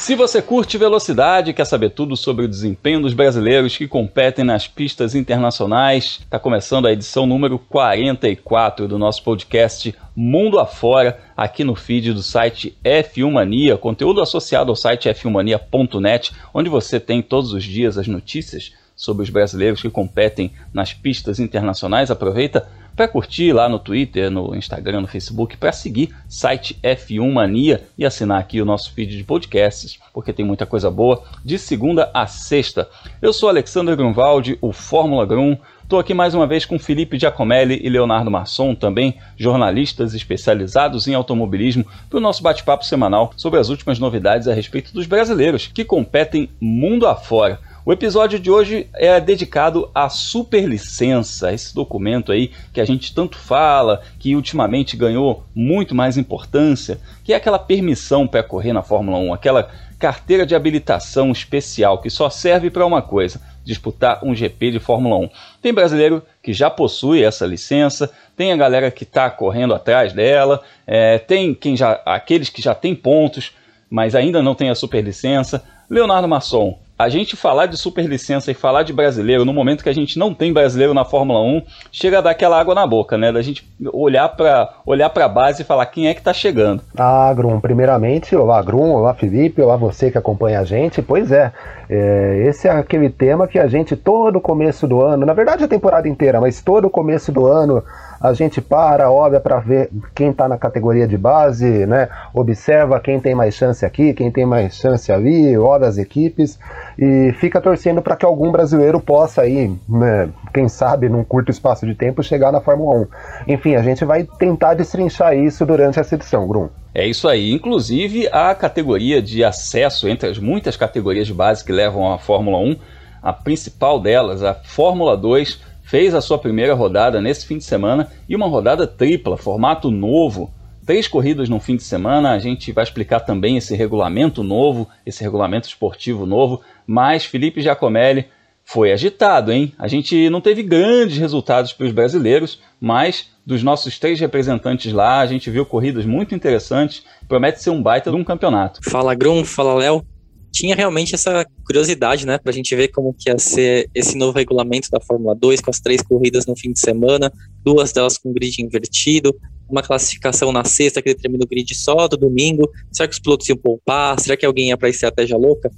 [0.00, 4.42] Se você curte velocidade e quer saber tudo sobre o desempenho dos brasileiros que competem
[4.42, 11.62] nas pistas internacionais, está começando a edição número 44 do nosso podcast Mundo Afora, aqui
[11.64, 17.52] no feed do site F1 Mania, conteúdo associado ao site f1mania.net, onde você tem todos
[17.52, 22.10] os dias as notícias sobre os brasileiros que competem nas pistas internacionais.
[22.10, 22.66] Aproveita
[23.00, 28.04] para curtir lá no Twitter, no Instagram, no Facebook, para seguir site F1 Mania e
[28.04, 32.26] assinar aqui o nosso feed de podcasts, porque tem muita coisa boa de segunda a
[32.26, 32.90] sexta.
[33.22, 35.56] Eu sou Alexander Grunwald, o Fórmula Grum.
[35.82, 41.14] Estou aqui mais uma vez com Felipe Giacomelli e Leonardo Masson, também jornalistas especializados em
[41.14, 45.86] automobilismo, para o nosso bate-papo semanal sobre as últimas novidades a respeito dos brasileiros que
[45.86, 47.60] competem mundo afora.
[47.90, 53.36] O episódio de hoje é dedicado à superlicença, esse documento aí que a gente tanto
[53.36, 59.18] fala, que ultimamente ganhou muito mais importância, que é aquela permissão para correr na Fórmula
[59.18, 59.68] 1, aquela
[59.98, 65.16] carteira de habilitação especial que só serve para uma coisa: disputar um GP de Fórmula
[65.16, 65.30] 1.
[65.60, 70.62] Tem brasileiro que já possui essa licença, tem a galera que está correndo atrás dela,
[70.86, 73.50] é, tem quem já, aqueles que já têm pontos,
[73.90, 75.64] mas ainda não tem a superlicença.
[75.90, 79.94] Leonardo Masson, a gente falar de superlicença e falar de brasileiro no momento que a
[79.94, 83.32] gente não tem brasileiro na Fórmula 1, chega a dar aquela água na boca, né?
[83.32, 86.82] Da gente olhar para olhar para a base e falar quem é que está chegando.
[86.94, 91.00] Ah, Grum, primeiramente, olá Grum, olá Felipe, olá você que acompanha a gente.
[91.00, 91.50] Pois é,
[91.88, 95.68] é, esse é aquele tema que a gente todo começo do ano, na verdade a
[95.68, 97.82] temporada inteira, mas todo começo do ano
[98.20, 102.08] a gente para, olha para ver quem está na categoria de base, né?
[102.34, 106.58] observa quem tem mais chance aqui, quem tem mais chance ali, olha as equipes
[106.98, 111.86] e fica torcendo para que algum brasileiro possa aí, né, quem sabe, num curto espaço
[111.86, 113.00] de tempo, chegar na Fórmula
[113.46, 113.52] 1.
[113.54, 116.68] Enfim, a gente vai tentar destrinchar isso durante essa edição, Grum.
[116.94, 117.52] É isso aí.
[117.52, 122.58] Inclusive, a categoria de acesso, entre as muitas categorias de base que levam à Fórmula
[122.58, 122.76] 1,
[123.22, 125.60] a principal delas, a Fórmula 2,
[125.90, 130.48] fez a sua primeira rodada nesse fim de semana e uma rodada tripla, formato novo.
[130.86, 135.20] Três corridas no fim de semana, a gente vai explicar também esse regulamento novo, esse
[135.20, 138.26] regulamento esportivo novo, mas Felipe Giacomelli
[138.64, 139.72] foi agitado, hein?
[139.76, 145.18] A gente não teve grandes resultados para os brasileiros, mas dos nossos três representantes lá,
[145.18, 148.78] a gente viu corridas muito interessantes, promete ser um baita de um campeonato.
[148.88, 150.04] Fala Grum, fala Léo
[150.52, 154.90] tinha realmente essa curiosidade, né, pra gente ver como que ia ser esse novo regulamento
[154.90, 157.32] da Fórmula 2, com as três corridas no fim de semana,
[157.64, 159.34] duas delas com grid invertido,
[159.68, 163.48] uma classificação na sexta que determina o grid só do domingo, será que os pilotos
[163.48, 165.70] iam poupar, será que alguém ia pra estratégia louca?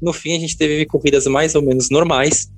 [0.00, 2.50] No fim, a gente teve corridas mais ou menos normais,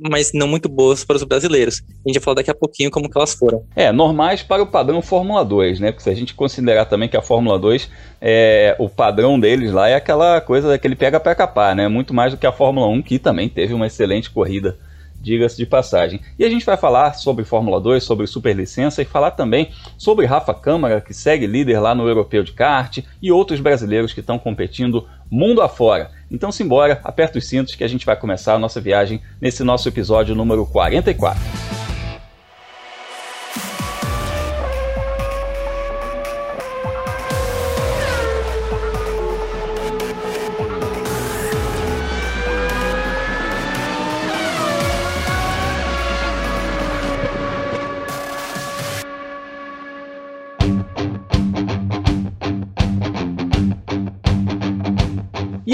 [0.00, 1.82] mas não muito boas para os brasileiros.
[1.88, 3.64] A gente vai falar daqui a pouquinho como que elas foram.
[3.76, 5.92] É, normais para o padrão Fórmula 2, né?
[5.92, 7.90] Porque se a gente considerar também que a Fórmula 2,
[8.20, 11.88] é, o padrão deles lá é aquela coisa daquele pega para capar, né?
[11.88, 14.78] Muito mais do que a Fórmula 1, que também teve uma excelente corrida
[15.20, 16.20] diga-se de passagem.
[16.38, 20.54] E a gente vai falar sobre Fórmula 2, sobre superlicença e falar também sobre Rafa
[20.54, 25.06] Câmara, que segue líder lá no Europeu de Kart, e outros brasileiros que estão competindo
[25.30, 26.10] mundo afora.
[26.30, 29.88] Então simbora, aperta os cintos que a gente vai começar a nossa viagem nesse nosso
[29.88, 31.89] episódio número 44.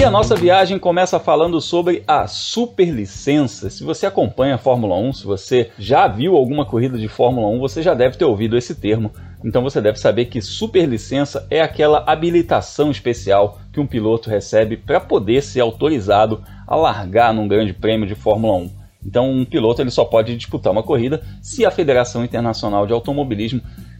[0.07, 3.69] A nossa viagem começa falando sobre a superlicença.
[3.69, 7.59] Se você acompanha a Fórmula 1, se você já viu alguma corrida de Fórmula 1,
[7.59, 9.11] você já deve ter ouvido esse termo.
[9.43, 15.01] Então você deve saber que superlicença é aquela habilitação especial que um piloto recebe para
[15.01, 18.71] poder ser autorizado a largar num grande prêmio de Fórmula 1.
[19.05, 23.59] Então um piloto ele só pode disputar uma corrida se a Federação Internacional de Automobilismo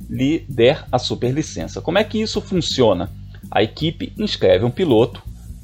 [0.10, 1.82] lhe der a superlicença.
[1.82, 3.10] Como é que isso funciona?
[3.52, 5.22] A equipe inscreve um piloto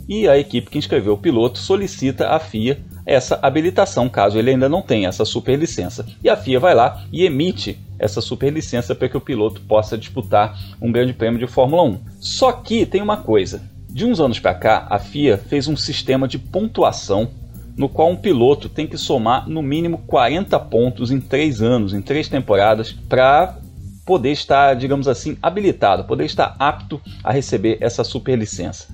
[0.08, 4.70] e a equipe que inscreveu o piloto solicita à FIA essa habilitação, caso ele ainda
[4.70, 6.06] não tenha essa superlicença.
[6.24, 10.58] E a FIA vai lá e emite essa superlicença para que o piloto possa disputar
[10.82, 12.00] um grande prêmio de Fórmula 1.
[12.20, 16.28] Só que tem uma coisa: de uns anos para cá, a FIA fez um sistema
[16.28, 17.30] de pontuação
[17.76, 22.02] no qual um piloto tem que somar no mínimo 40 pontos em três anos, em
[22.02, 23.58] três temporadas, para
[24.06, 28.88] poder estar, digamos assim, habilitado, poder estar apto a receber essa superlicença.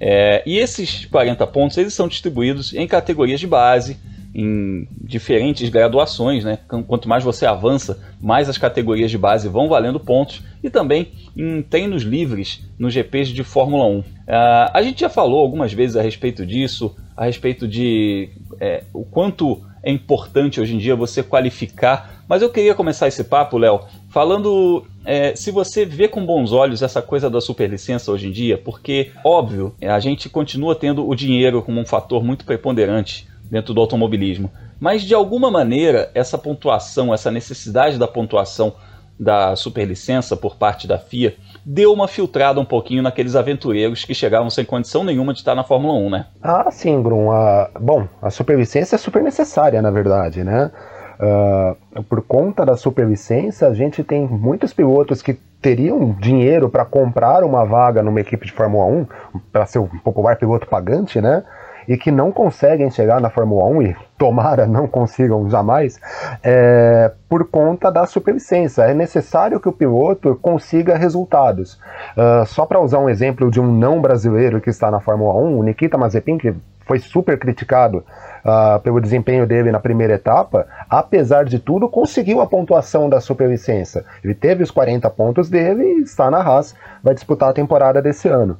[0.00, 3.96] É, e esses 40 pontos eles são distribuídos em categorias de base,
[4.34, 6.58] em diferentes graduações, né?
[6.86, 11.62] Quanto mais você avança, mais as categorias de base vão valendo pontos, e também em
[11.62, 13.98] treinos livres nos GPs de Fórmula 1.
[13.98, 18.28] Uh, ah, a gente já falou algumas vezes a respeito disso, a respeito de
[18.60, 22.24] é, o quanto é importante hoje em dia você qualificar.
[22.28, 23.84] Mas eu queria começar esse papo, Léo,
[24.16, 28.56] falando é, se você vê com bons olhos essa coisa da superlicença hoje em dia,
[28.56, 33.80] porque, óbvio, a gente continua tendo o dinheiro como um fator muito preponderante dentro do
[33.82, 34.50] automobilismo.
[34.80, 38.72] Mas de alguma maneira, essa pontuação, essa necessidade da pontuação
[39.20, 44.48] da superlicença por parte da FIA deu uma filtrada um pouquinho naqueles aventureiros que chegavam
[44.48, 46.26] sem condição nenhuma de estar na Fórmula 1, né?
[46.42, 47.30] Ah, sim, Grum.
[47.30, 50.70] A, bom, a superlicença é super necessária, na verdade, né?
[51.18, 57.42] Uh, por conta da superlicença, a gente tem muitos pilotos que teriam dinheiro para comprar
[57.42, 59.06] uma vaga numa equipe de Fórmula 1,
[59.52, 61.42] para ser um popular piloto pagante, né?
[61.88, 66.00] e que não conseguem chegar na Fórmula 1 e tomara não consigam jamais
[66.42, 68.84] é, por conta da superlicença.
[68.84, 71.74] É necessário que o piloto consiga resultados.
[72.16, 75.58] Uh, só para usar um exemplo de um não brasileiro que está na Fórmula 1,
[75.58, 76.54] o Nikita Mazepin, que
[76.86, 77.98] foi super criticado
[78.44, 84.04] uh, pelo desempenho dele na primeira etapa, apesar de tudo, conseguiu a pontuação da superlicença.
[84.24, 88.28] Ele teve os 40 pontos dele e está na Haas, vai disputar a temporada desse
[88.28, 88.56] ano.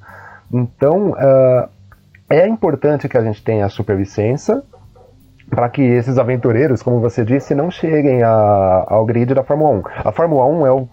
[0.53, 1.69] Então, uh,
[2.29, 4.63] é importante que a gente tenha a superlicença
[5.49, 9.83] para que esses aventureiros, como você disse, não cheguem a, ao grid da Fórmula 1.
[10.05, 10.89] A Fórmula 1 é o,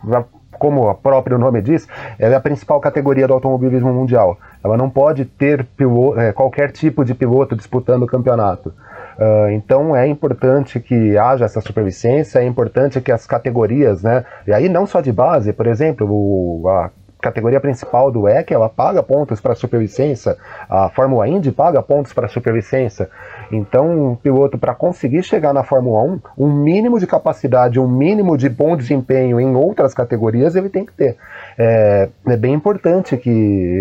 [0.59, 4.37] como o próprio nome diz, é a principal categoria do automobilismo mundial.
[4.63, 8.73] Ela não pode ter piloto, é, qualquer tipo de piloto disputando o campeonato.
[9.17, 14.25] Uh, então é importante que haja essa superlicença, é importante que as categorias, né?
[14.47, 16.89] E aí não só de base, por exemplo, o, a
[17.21, 20.37] categoria principal do EC, ela paga pontos para superlicença,
[20.69, 23.09] a Fórmula Indy paga pontos para superlicença.
[23.51, 28.37] Então, um piloto para conseguir chegar na Fórmula 1, um mínimo de capacidade, um mínimo
[28.37, 31.17] de bom desempenho em outras categorias ele tem que ter.
[31.57, 33.29] É, é bem importante que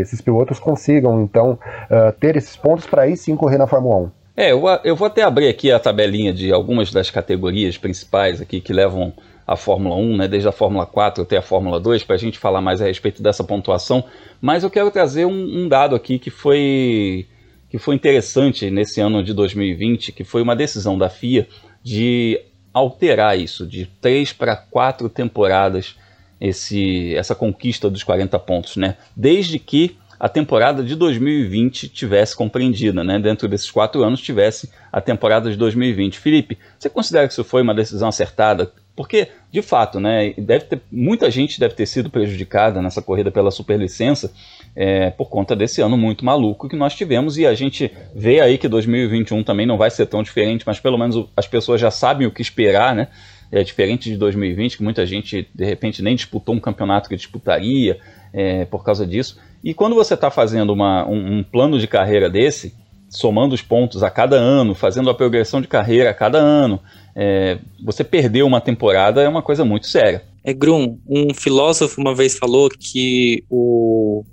[0.00, 1.58] esses pilotos consigam, então,
[1.90, 4.10] uh, ter esses pontos para aí sim correr na Fórmula 1.
[4.34, 8.60] É, eu, eu vou até abrir aqui a tabelinha de algumas das categorias principais aqui
[8.60, 9.12] que levam
[9.46, 12.38] a Fórmula 1, né, desde a Fórmula 4 até a Fórmula 2, para a gente
[12.38, 14.04] falar mais a respeito dessa pontuação.
[14.40, 17.26] Mas eu quero trazer um, um, dado aqui que foi,
[17.72, 21.48] que foi interessante nesse ano de 2020, que foi uma decisão da FIA
[21.82, 22.38] de
[22.70, 25.96] alterar isso, de três para quatro temporadas,
[26.38, 28.98] esse, essa conquista dos 40 pontos, né?
[29.16, 33.18] Desde que a temporada de 2020 tivesse compreendida, né?
[33.18, 36.18] Dentro desses quatro anos tivesse a temporada de 2020.
[36.18, 38.70] Felipe, você considera que isso foi uma decisão acertada?
[38.94, 43.50] Porque, de fato, né, deve ter, muita gente deve ter sido prejudicada nessa corrida pela
[43.50, 44.30] superlicença
[44.74, 48.56] é, por conta desse ano muito maluco que nós tivemos e a gente vê aí
[48.56, 52.26] que 2021 também não vai ser tão diferente, mas pelo menos as pessoas já sabem
[52.26, 53.08] o que esperar, né?
[53.50, 57.98] É diferente de 2020, que muita gente de repente nem disputou um campeonato que disputaria
[58.32, 59.38] é, por causa disso.
[59.62, 62.74] E quando você está fazendo uma, um, um plano de carreira desse,
[63.10, 66.80] somando os pontos a cada ano, fazendo a progressão de carreira a cada ano,
[67.14, 70.22] é, você perder uma temporada é uma coisa muito séria.
[70.42, 74.24] É, Grum, um filósofo uma vez falou que o,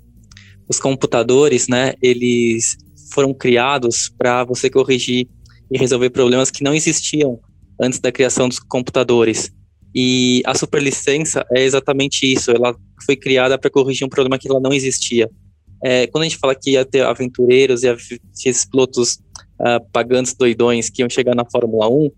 [0.70, 2.76] os computadores, né, eles
[3.12, 5.26] foram criados para você corrigir
[5.68, 7.40] e resolver problemas que não existiam
[7.80, 9.50] antes da criação dos computadores.
[9.92, 12.72] E a superlicença é exatamente isso, ela
[13.04, 15.28] foi criada para corrigir um problema que ela não existia.
[15.82, 17.88] É, quando a gente fala que ia ter aventureiros e
[18.46, 19.14] esses pilotos
[19.60, 22.10] uh, pagantes doidões que iam chegar na Fórmula 1,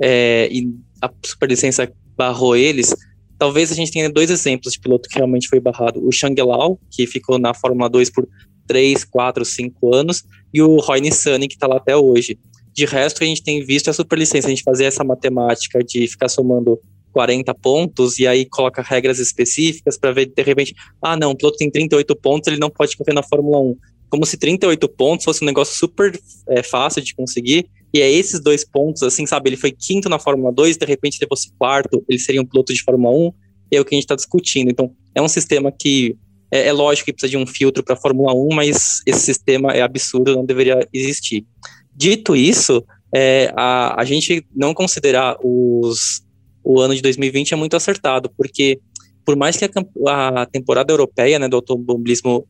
[0.00, 0.72] é, e
[1.02, 2.94] a superlicença barrou eles,
[3.38, 6.04] talvez a gente tenha dois exemplos de piloto que realmente foi barrado.
[6.06, 8.28] O Shang Lao, que ficou na Fórmula 2 por
[8.66, 12.38] 3, 4, 5 anos, e o Roy Nissany, que está lá até hoje.
[12.72, 16.28] De resto, a gente tem visto a superlicença, a gente fazer essa matemática de ficar
[16.28, 16.78] somando
[17.12, 21.56] 40 pontos e aí coloca regras específicas para ver, de repente, ah, não, o piloto
[21.56, 23.76] tem 38 pontos, ele não pode correr na Fórmula 1.
[24.10, 26.18] Como se 38 pontos fosse um negócio super
[26.48, 29.50] é, fácil de conseguir e é esses dois pontos, assim, sabe?
[29.50, 32.72] Ele foi quinto na Fórmula 2, de repente ele fosse quarto, ele seria um piloto
[32.72, 33.32] de Fórmula 1,
[33.72, 34.70] e é o que a gente está discutindo.
[34.70, 36.16] Então, é um sistema que
[36.50, 39.72] é, é lógico que precisa de um filtro para a Fórmula 1, mas esse sistema
[39.72, 41.46] é absurdo, não deveria existir.
[41.94, 46.22] Dito isso, é, a, a gente não considerar os,
[46.62, 48.80] o ano de 2020 é muito acertado, porque
[49.24, 52.46] por mais que a, a temporada europeia né, do automobilismo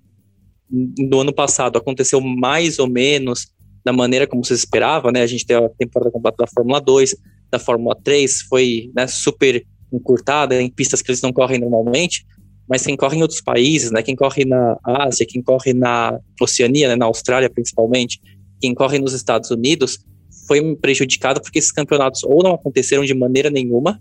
[0.70, 3.48] do ano passado aconteceu mais ou menos
[3.88, 5.22] da maneira como se esperava, né?
[5.22, 7.16] A gente teve a temporada completa da Fórmula 2,
[7.50, 12.26] da Fórmula 3, foi né, super encurtada em pistas que eles não correm normalmente,
[12.68, 14.02] mas quem corre em outros países, né?
[14.02, 18.20] Quem corre na Ásia, quem corre na Oceania, né, na Austrália principalmente,
[18.60, 20.04] quem corre nos Estados Unidos,
[20.46, 23.98] foi prejudicado porque esses campeonatos ou não aconteceram de maneira nenhuma,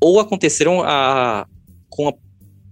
[0.00, 1.46] ou aconteceram a,
[1.90, 2.14] com a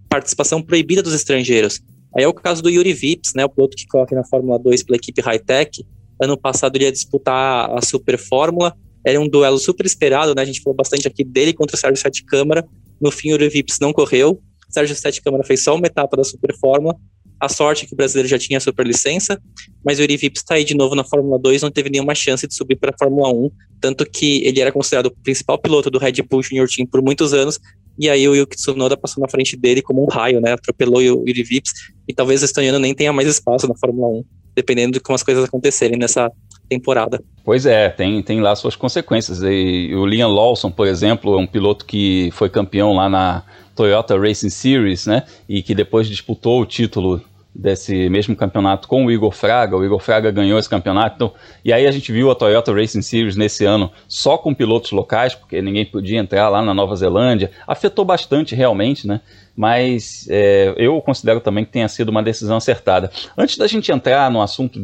[0.09, 1.83] participação proibida dos estrangeiros.
[2.17, 4.85] Aí é o caso do Yuri Vips, né, o piloto que corre na Fórmula 2
[4.85, 5.85] pela equipe Hightech.
[6.21, 10.43] Ano passado ele ia disputar a Super Fórmula, era um duelo super esperado, né?
[10.43, 12.67] A gente falou bastante aqui dele contra o Sérgio Sete Câmara.
[13.01, 14.41] No fim, o Vips não correu.
[14.69, 16.97] O Sérgio Sete Câmara fez só uma etapa da Super Fórmula.
[17.39, 19.39] A sorte é que o brasileiro já tinha a superlicença,
[19.85, 22.47] mas o Yuri Vips está aí de novo na Fórmula 2, não teve nenhuma chance
[22.47, 25.99] de subir para a Fórmula 1, tanto que ele era considerado o principal piloto do
[25.99, 27.61] Red Bull Junior Team por muitos anos,
[27.99, 30.53] e aí o Yuki Tsunoda passou na frente dele como um raio, né?
[30.53, 31.73] Atropelou o Yuri Vips,
[32.09, 34.25] e talvez o estoniano nem tenha mais espaço na Fórmula 1,
[34.57, 36.33] dependendo de como as coisas acontecerem nessa
[36.69, 37.23] temporada.
[37.45, 39.43] Pois é, tem, tem lá suas consequências.
[39.43, 43.45] E o Liam Lawson, por exemplo, é um piloto que foi campeão lá na
[43.75, 45.23] Toyota Racing Series, né?
[45.49, 47.23] E que depois disputou o título
[47.55, 49.77] desse mesmo campeonato com o Igor Fraga.
[49.77, 51.15] O Igor Fraga ganhou esse campeonato.
[51.17, 51.33] Então,
[51.65, 55.35] e aí a gente viu a Toyota Racing Series nesse ano só com pilotos locais,
[55.35, 57.51] porque ninguém podia entrar lá na Nova Zelândia.
[57.67, 59.21] Afetou bastante realmente, né?
[59.57, 63.11] Mas é, eu considero também que tenha sido uma decisão acertada.
[63.37, 64.79] Antes da gente entrar no assunto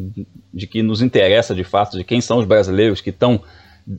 [0.53, 3.41] de que nos interessa de fato, de quem são os brasileiros que estão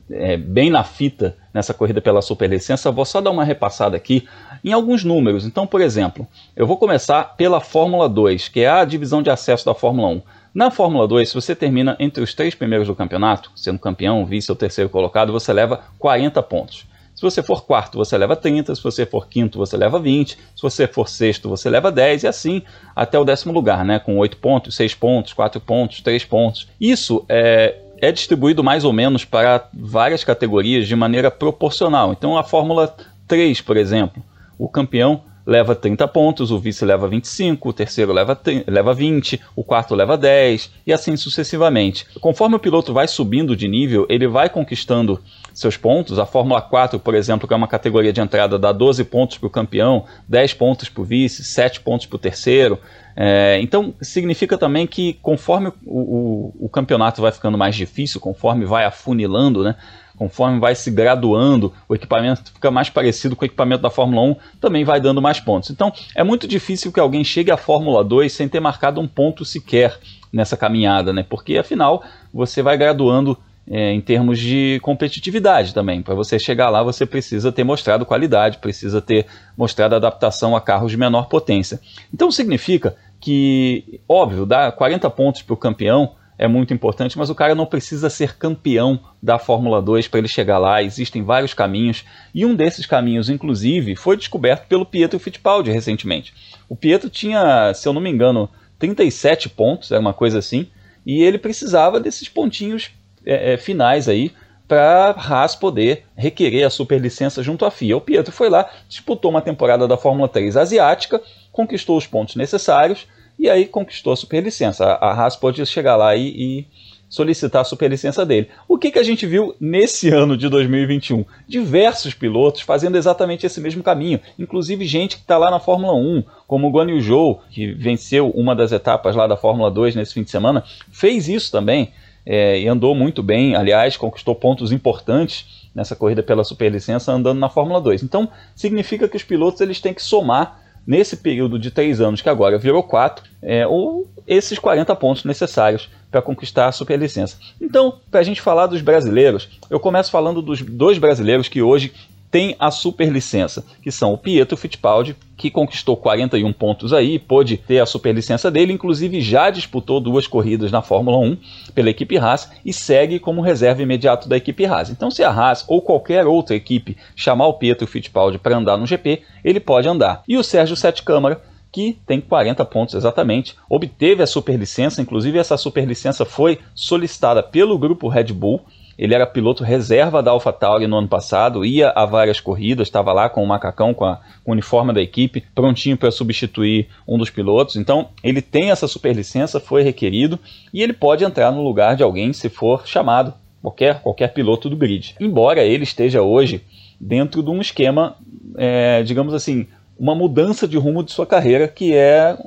[0.09, 4.27] é, bem na fita nessa corrida pela superlicença, vou só dar uma repassada aqui
[4.63, 5.45] em alguns números.
[5.45, 9.65] Então, por exemplo, eu vou começar pela Fórmula 2, que é a divisão de acesso
[9.65, 10.21] da Fórmula 1.
[10.53, 14.51] Na Fórmula 2, se você termina entre os três primeiros do campeonato, sendo campeão, vice
[14.51, 16.85] ou terceiro colocado, você leva 40 pontos.
[17.15, 20.61] Se você for quarto, você leva 30, se você for quinto, você leva 20, se
[20.61, 22.61] você for sexto, você leva 10 e assim
[22.93, 23.99] até o décimo lugar, né?
[23.99, 26.67] Com 8 pontos, 6 pontos, 4 pontos, 3 pontos.
[26.79, 32.11] Isso é, é distribuído mais ou menos para várias categorias de maneira proporcional.
[32.11, 32.93] Então, a Fórmula
[33.29, 34.21] 3, por exemplo,
[34.59, 39.63] o campeão leva 30 pontos, o vice leva 25, o terceiro leva, leva 20, o
[39.63, 42.05] quarto leva 10 e assim sucessivamente.
[42.19, 45.21] Conforme o piloto vai subindo de nível, ele vai conquistando
[45.55, 46.19] seus pontos.
[46.19, 49.47] A Fórmula 4, por exemplo, que é uma categoria de entrada, dá 12 pontos para
[49.47, 52.77] o campeão, 10 pontos para o vice, 7 pontos para o terceiro.
[53.15, 58.65] É, então, significa também que conforme o, o, o, campeonato vai ficando mais difícil, conforme
[58.65, 59.75] vai afunilando, né,
[60.17, 64.35] conforme vai se graduando, o equipamento fica mais parecido com o equipamento da Fórmula 1,
[64.59, 65.69] também vai dando mais pontos.
[65.69, 69.45] Então, é muito difícil que alguém chegue à Fórmula 2 sem ter marcado um ponto
[69.45, 69.97] sequer
[70.33, 73.37] nessa caminhada, né, porque afinal você vai graduando
[73.69, 76.01] é, em termos de competitividade também.
[76.01, 79.25] Para você chegar lá, você precisa ter mostrado qualidade, precisa ter
[79.57, 81.79] mostrado adaptação a carros de menor potência.
[82.13, 87.35] Então significa que, óbvio, dar 40 pontos para o campeão é muito importante, mas o
[87.35, 90.83] cara não precisa ser campeão da Fórmula 2 para ele chegar lá.
[90.83, 92.03] Existem vários caminhos,
[92.33, 96.33] e um desses caminhos, inclusive, foi descoberto pelo Pietro Fittipaldi recentemente.
[96.67, 100.67] O Pietro tinha, se eu não me engano, 37 pontos, era uma coisa assim,
[101.05, 102.91] e ele precisava desses pontinhos
[103.25, 104.31] é, é, finais aí
[104.67, 107.97] para Haas poder requerer a superlicença junto à FIA.
[107.97, 113.07] O Pietro foi lá, disputou uma temporada da Fórmula 3 asiática, conquistou os pontos necessários
[113.37, 114.85] e aí conquistou a superlicença.
[114.85, 116.67] A, Haas pode chegar lá e, e
[117.07, 118.49] solicitar a superlicença dele.
[118.67, 121.25] O que, que a gente viu nesse ano de 2021?
[121.47, 126.23] Diversos pilotos fazendo exatamente esse mesmo caminho, inclusive gente que está lá na Fórmula 1,
[126.47, 130.13] como o Guan Yu Zhou, que venceu uma das etapas lá da Fórmula 2 nesse
[130.13, 131.91] fim de semana, fez isso também
[132.25, 137.49] é, e andou muito bem, aliás, conquistou pontos importantes nessa corrida pela superlicença andando na
[137.49, 138.03] Fórmula 2.
[138.03, 142.29] Então, significa que os pilotos eles têm que somar nesse período de três anos, que
[142.29, 147.37] agora virou quatro, é, ou esses 40 pontos necessários para conquistar a superlicença.
[147.59, 151.91] Então, para a gente falar dos brasileiros, eu começo falando dos dois brasileiros que hoje
[152.35, 157.79] tem a superlicença, que são o Pietro Fittipaldi, que conquistou 41 pontos aí, pôde ter
[157.79, 161.37] a superlicença dele, inclusive já disputou duas corridas na Fórmula 1
[161.73, 164.89] pela equipe Haas e segue como reserva imediato da equipe Haas.
[164.89, 168.85] Então, se a Haas ou qualquer outra equipe chamar o Pietro Fittipaldi para andar no
[168.85, 170.21] GP, ele pode andar.
[170.27, 175.57] E o Sérgio Sete Câmara que tem 40 pontos exatamente, obteve a superlicença, inclusive essa
[175.57, 178.61] superlicença foi solicitada pelo grupo Red Bull
[178.97, 183.29] ele era piloto reserva da AlphaTauri no ano passado, ia a várias corridas, estava lá
[183.29, 187.29] com o macacão, com, a, com o uniforme da equipe, prontinho para substituir um dos
[187.29, 187.75] pilotos.
[187.75, 190.39] Então, ele tem essa superlicença, foi requerido,
[190.73, 194.77] e ele pode entrar no lugar de alguém se for chamado, qualquer, qualquer piloto do
[194.77, 195.15] grid.
[195.19, 196.63] Embora ele esteja hoje
[196.99, 198.15] dentro de um esquema,
[198.57, 202.37] é, digamos assim, uma mudança de rumo de sua carreira, que é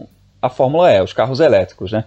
[0.40, 2.05] a Fórmula E, os carros elétricos, né?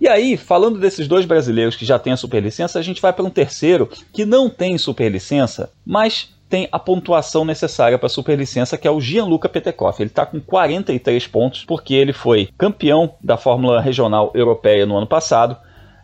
[0.00, 3.24] E aí, falando desses dois brasileiros que já têm a superlicença, a gente vai para
[3.24, 8.88] um terceiro que não tem superlicença, mas tem a pontuação necessária para a superlicença, que
[8.88, 10.00] é o Gianluca Petekoff.
[10.00, 15.06] Ele está com 43 pontos, porque ele foi campeão da Fórmula Regional Europeia no ano
[15.06, 15.56] passado,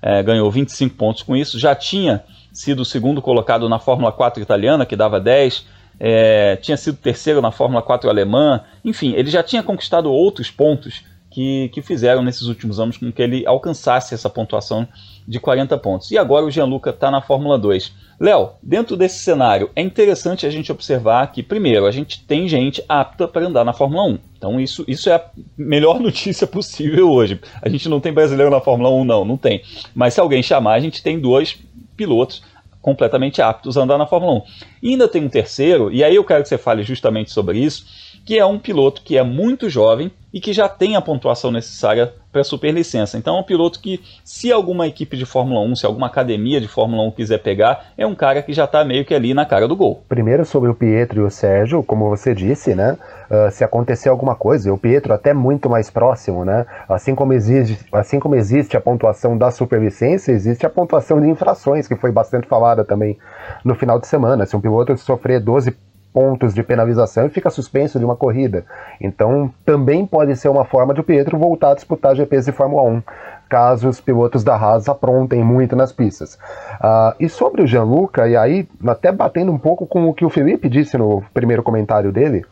[0.03, 2.23] é, ganhou 25 pontos com isso, já tinha
[2.53, 5.67] sido o segundo colocado na Fórmula 4 italiana, que dava 10,
[5.99, 11.05] é, tinha sido terceiro na Fórmula 4 alemã, enfim, ele já tinha conquistado outros pontos
[11.35, 14.87] que, que fizeram nesses últimos anos com que ele alcançasse essa pontuação
[15.27, 16.13] de 40 pontos.
[16.13, 17.93] E agora o Gianluca está na Fórmula 2.
[18.21, 22.85] Léo, dentro desse cenário, é interessante a gente observar que, primeiro, a gente tem gente
[22.89, 24.19] apta para andar na Fórmula 1.
[24.39, 25.25] Então, isso, isso é a
[25.59, 27.41] melhor notícia possível hoje.
[27.61, 29.61] A gente não tem brasileiro na Fórmula 1, não, não tem.
[29.93, 31.59] Mas se alguém chamar, a gente tem dois
[31.97, 32.45] pilotos
[32.81, 34.43] completamente aptos a andar na Fórmula 1.
[34.85, 37.85] E ainda tem um terceiro, e aí eu quero que você fale justamente sobre isso,
[38.25, 42.13] que é um piloto que é muito jovem e que já tem a pontuação necessária
[42.33, 43.17] para a superlicença.
[43.17, 46.67] Então é um piloto que, se alguma equipe de Fórmula 1, se alguma academia de
[46.67, 49.69] Fórmula 1 quiser pegar, é um cara que já está meio que ali na cara
[49.69, 50.03] do gol.
[50.09, 52.99] Primeiro sobre o Pietro e o Sérgio, como você disse, né?
[53.31, 56.67] Uh, se acontecer alguma coisa, o Pietro até muito mais próximo, né?
[56.89, 61.87] Assim como existe, assim como existe a pontuação da superlicença, existe a pontuação de infrações,
[61.87, 63.17] que foi bastante falada também
[63.65, 64.45] no final de semana.
[64.45, 65.77] Se um piloto sofrer 12
[66.15, 68.65] pontos de penalização e fica suspenso de uma corrida.
[69.01, 72.83] Então, também pode ser uma forma de o Pietro voltar a disputar GPs de Fórmula
[72.83, 73.03] 1,
[73.49, 76.39] caso os pilotos da Haas aprontem muito nas pistas.
[76.81, 80.31] Uh, e sobre o Gianluca, e aí até batendo um pouco com o que o
[80.31, 82.47] Felipe disse no primeiro comentário dele,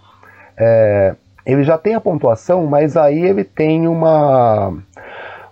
[0.58, 1.14] é,
[1.46, 4.76] ele já tem a pontuação, mas aí ele tem uma,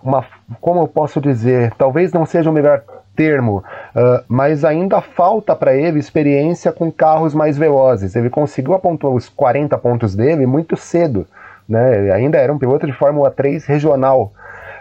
[0.03, 0.25] uma,
[0.59, 2.83] como eu posso dizer, talvez não seja o melhor
[3.15, 3.63] termo,
[3.95, 8.15] uh, mas ainda falta para ele experiência com carros mais velozes.
[8.15, 11.27] Ele conseguiu apontar os 40 pontos dele muito cedo,
[11.67, 11.97] né?
[11.97, 14.31] Ele ainda era um piloto de Fórmula 3 regional.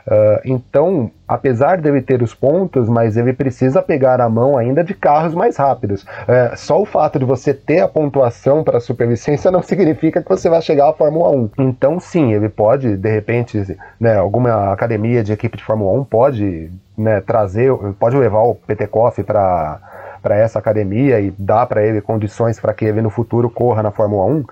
[0.07, 4.95] Uh, então, apesar dele ter os pontos, mas ele precisa pegar a mão ainda de
[4.95, 6.03] carros mais rápidos.
[6.03, 10.29] Uh, só o fato de você ter a pontuação para a superlicença não significa que
[10.29, 11.51] você vai chegar à Fórmula 1.
[11.59, 16.71] Então, sim, ele pode, de repente, né, alguma academia de equipe de Fórmula 1 pode
[16.97, 19.81] né, trazer, pode levar o Petekoff para
[20.23, 23.91] para essa academia e dar para ele condições para que ele no futuro corra na
[23.91, 24.45] Fórmula 1,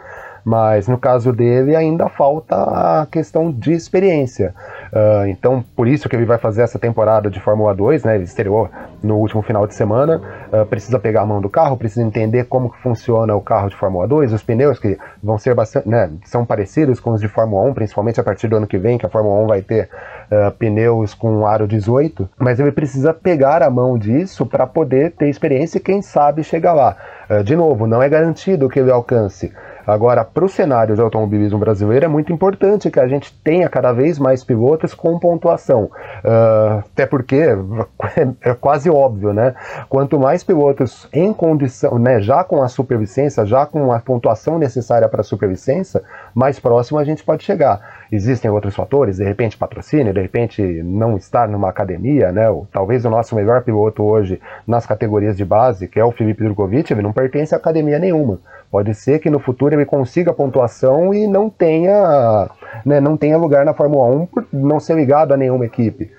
[0.45, 4.55] mas no caso dele ainda falta a questão de experiência.
[4.93, 8.15] Uh, então, por isso que ele vai fazer essa temporada de Fórmula 2, né?
[8.15, 8.69] Ele estreou
[9.03, 10.21] no último final de semana.
[10.53, 13.77] Uh, precisa pegar a mão do carro, precisa entender como que funciona o carro de
[13.77, 16.11] Fórmula 2, os pneus que vão ser bastante, né?
[16.25, 19.07] São parecidos com os de Fórmula 1, principalmente a partir do ano que vem, que
[19.07, 19.89] a Fórmula 1 vai ter
[20.31, 22.29] uh, pneus com aro 18.
[22.39, 26.73] Mas ele precisa pegar a mão disso para poder ter experiência e, quem sabe, chegar
[26.73, 26.97] lá.
[27.45, 29.53] de novo, não é garantido que ele alcance.
[29.89, 33.91] Agora, para o cenário de automobilismo brasileiro, é muito importante que a gente tenha cada
[33.91, 35.85] vez mais pilotos com pontuação.
[35.85, 37.57] Uh, até porque
[38.45, 39.55] é, quase óbvio, né?
[39.89, 45.09] Quanto mais pilotos em condição, né, já com a superlicença, já com a pontuação necessária
[45.09, 46.03] para a superlicença,
[46.35, 47.81] mais próximo a gente pode chegar.
[48.11, 52.45] Existem outros fatores, de repente patrocínio, de repente não estar numa academia, né?
[52.73, 56.91] Talvez o nosso melhor piloto hoje nas categorias de base, que é o Felipe Drogovic,
[56.93, 58.39] ele não pertence a academia nenhuma.
[58.71, 62.49] Pode ser que no futuro ele consiga pontuação e não tenha,
[62.85, 66.11] né, não tenha lugar na Fórmula 1 por não ser ligado a nenhuma equipe.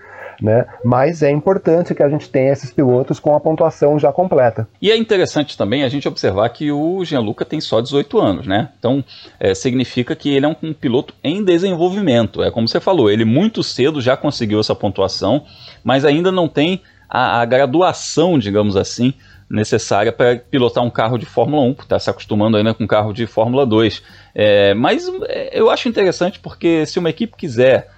[0.42, 0.66] Né?
[0.86, 4.68] Mas é importante que a gente tenha esses pilotos com a pontuação já completa.
[4.82, 8.70] E é interessante também a gente observar que o Gianluca tem só 18 anos, né?
[8.80, 9.04] Então
[9.38, 12.42] é, significa que ele é um, um, piloto em desenvolvimento.
[12.42, 15.44] É como você falou, ele muito cedo já conseguiu essa pontuação,
[15.84, 19.14] mas ainda não tem a, a graduação, digamos assim,
[19.50, 23.12] necessária para pilotar um carro de Fórmula 1, está se acostumando ainda com um carro
[23.12, 24.04] de Fórmula 2.
[24.36, 27.90] É, mas é, eu acho interessante porque se uma equipe quiser,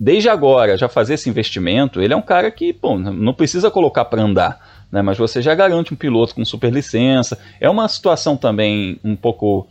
[0.00, 4.06] desde agora, já fazer esse investimento, ele é um cara que bom, não precisa colocar
[4.06, 4.80] para andar.
[4.90, 7.38] Né, mas você já garante um piloto com superlicença.
[7.60, 9.68] É uma situação também um pouco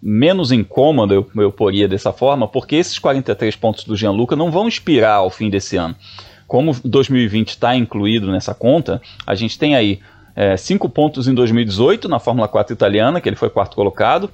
[0.00, 4.68] menos incômoda, eu, eu poria dessa forma, porque esses 43 pontos do Gianluca não vão
[4.68, 5.96] expirar ao fim desse ano.
[6.46, 10.00] Como 2020 está incluído nessa conta, a gente tem aí
[10.36, 14.30] é, 5 pontos em 2018 na Fórmula 4 italiana, que ele foi quarto colocado,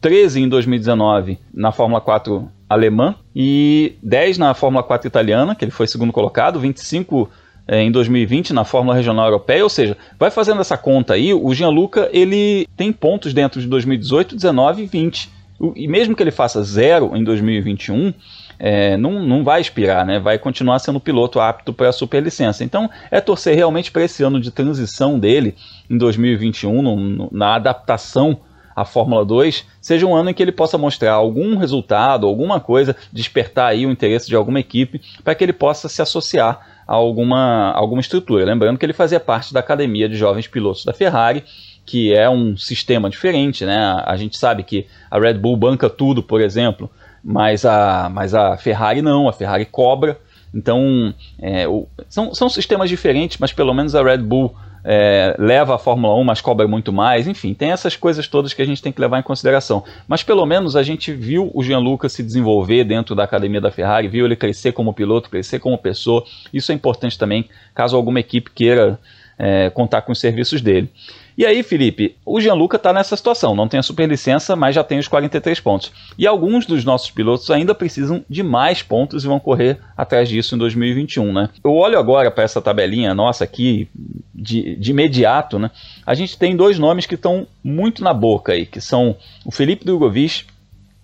[0.00, 5.72] 13 em 2019 na Fórmula 4 alemã e 10 na Fórmula 4 italiana, que ele
[5.72, 7.28] foi segundo colocado, 25
[7.66, 11.52] é, em 2020 na Fórmula Regional Europeia, ou seja, vai fazendo essa conta aí, o
[11.52, 15.40] Gianluca ele tem pontos dentro de 2018, 19 e 20.
[15.76, 18.14] E mesmo que ele faça zero em 2021,
[18.58, 20.18] é, não, não vai expirar, né?
[20.18, 22.62] vai continuar sendo piloto apto para a superlicença.
[22.64, 25.54] Então é torcer realmente para esse ano de transição dele
[25.88, 28.38] em 2021, no, no, na adaptação
[28.74, 32.96] à Fórmula 2, seja um ano em que ele possa mostrar algum resultado, alguma coisa,
[33.12, 37.72] despertar aí o interesse de alguma equipe para que ele possa se associar a alguma,
[37.72, 38.44] alguma estrutura.
[38.44, 41.44] Lembrando que ele fazia parte da academia de jovens pilotos da Ferrari
[41.90, 44.00] que é um sistema diferente, né?
[44.06, 46.88] A gente sabe que a Red Bull banca tudo, por exemplo,
[47.22, 50.16] mas a, mas a Ferrari não, a Ferrari cobra.
[50.54, 55.74] Então, é, o, são, são sistemas diferentes, mas pelo menos a Red Bull é, leva
[55.74, 57.26] a Fórmula 1, mas cobra muito mais.
[57.26, 59.84] Enfim, tem essas coisas todas que a gente tem que levar em consideração.
[60.08, 64.08] Mas pelo menos a gente viu o Gianluca se desenvolver dentro da academia da Ferrari,
[64.08, 66.24] viu ele crescer como piloto, crescer como pessoa.
[66.52, 68.98] Isso é importante também, caso alguma equipe queira
[69.40, 70.90] é, contar com os serviços dele.
[71.38, 74.98] E aí, Felipe, o Gianluca está nessa situação, não tem a superlicença, mas já tem
[74.98, 75.90] os 43 pontos.
[76.18, 80.54] E alguns dos nossos pilotos ainda precisam de mais pontos e vão correr atrás disso
[80.54, 81.48] em 2021, né?
[81.64, 83.88] Eu olho agora para essa tabelinha nossa aqui,
[84.34, 85.70] de, de imediato, né?
[86.04, 89.86] A gente tem dois nomes que estão muito na boca aí, que são o Felipe
[89.86, 90.44] Drogovic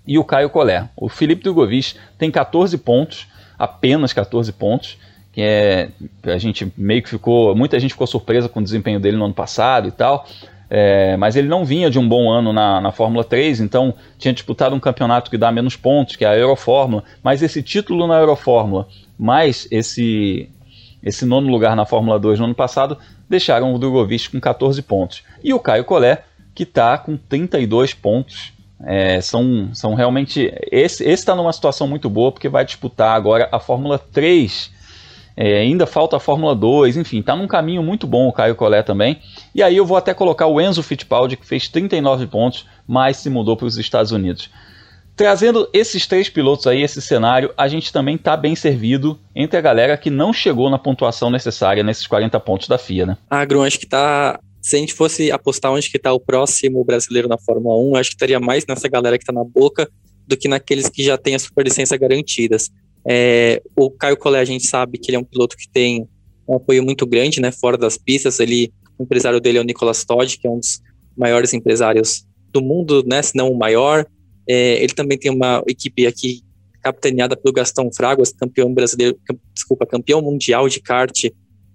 [0.06, 0.86] e o Caio Collet.
[0.94, 3.26] O Felipe Drogovic tem 14 pontos,
[3.58, 4.98] apenas 14 pontos,
[5.36, 5.90] que é
[6.24, 9.34] a gente meio que ficou, muita gente ficou surpresa com o desempenho dele no ano
[9.34, 10.26] passado e tal.
[10.70, 14.32] É, mas ele não vinha de um bom ano na, na Fórmula 3, então tinha
[14.32, 18.18] disputado um campeonato que dá menos pontos, que é a Eurofórmula, mas esse título na
[18.18, 20.48] Eurofórmula, mais esse,
[21.02, 22.96] esse nono lugar na Fórmula 2 no ano passado,
[23.28, 25.22] deixaram o Drogovic com 14 pontos.
[25.44, 26.22] E o Caio Collet,
[26.54, 28.54] que está com 32 pontos.
[28.84, 30.52] É, são, são realmente.
[30.70, 34.75] Esse está numa situação muito boa, porque vai disputar agora a Fórmula 3
[35.36, 38.86] é, ainda falta a Fórmula 2, enfim, está num caminho muito bom o Caio Collet
[38.86, 39.20] também.
[39.54, 43.28] E aí eu vou até colocar o Enzo Fittipaldi, que fez 39 pontos, mas se
[43.28, 44.48] mudou para os Estados Unidos.
[45.14, 49.62] Trazendo esses três pilotos aí, esse cenário, a gente também está bem servido entre a
[49.62, 53.18] galera que não chegou na pontuação necessária nesses 40 pontos da FIA, né?
[53.30, 54.38] Ah, Grum, acho que tá.
[54.60, 58.10] Se a gente fosse apostar onde que tá o próximo brasileiro na Fórmula 1, acho
[58.10, 59.88] que estaria mais nessa galera que está na boca
[60.26, 62.70] do que naqueles que já têm a superlicença garantidas.
[63.08, 66.08] É, o Caio Collet, a gente sabe que ele é um piloto que tem
[66.48, 68.40] um apoio muito grande, né, fora das pistas.
[68.40, 70.80] Ele, o empresário dele é o Nicolas Todd, que é um dos
[71.16, 74.06] maiores empresários do mundo, né, se não o maior.
[74.48, 76.42] É, ele também tem uma equipe aqui
[76.82, 79.18] capitaneada pelo Gastão Fraguas, campeão brasileiro,
[79.52, 81.24] desculpa, campeão mundial de kart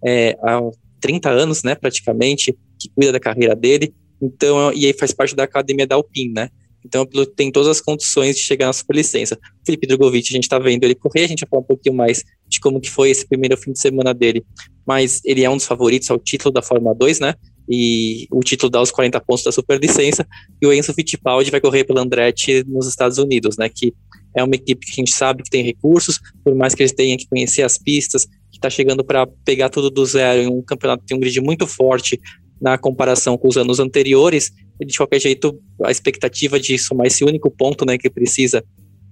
[0.05, 0.61] é, há
[1.01, 3.93] 30 anos, né, praticamente, que cuida da carreira dele.
[4.21, 6.49] Então, e aí faz parte da academia da Alpine, né?
[6.85, 9.37] Então o piloto tem todas as condições de chegar na superlicença.
[9.65, 12.23] Felipe Drogovic, a gente está vendo ele correr, a gente vai falar um pouquinho mais
[12.47, 14.43] de como que foi esse primeiro fim de semana dele.
[14.85, 17.35] Mas ele é um dos favoritos ao título da Fórmula 2, né?
[17.69, 20.27] E o título dá os 40 pontos da superlicença.
[20.61, 23.69] E o Enzo Fittipaldi vai correr pela Andretti nos Estados Unidos, né?
[23.69, 23.93] Que
[24.35, 27.17] é uma equipe que a gente sabe que tem recursos, por mais que eles tenham
[27.17, 31.03] que conhecer as pistas, que está chegando para pegar tudo do zero em um campeonato
[31.03, 32.19] que tem um grid muito forte
[32.61, 34.51] na comparação com os anos anteriores,
[34.85, 38.63] de qualquer jeito, a expectativa de somar esse único ponto né, que precisa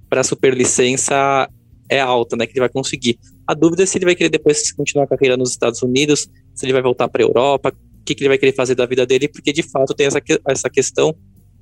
[0.10, 1.49] para a superlicença
[1.89, 3.19] é alta, né, que ele vai conseguir.
[3.47, 6.65] A dúvida é se ele vai querer depois continuar a carreira nos Estados Unidos, se
[6.65, 9.05] ele vai voltar para a Europa, o que, que, ele vai querer fazer da vida
[9.05, 11.15] dele, porque de fato tem essa, essa questão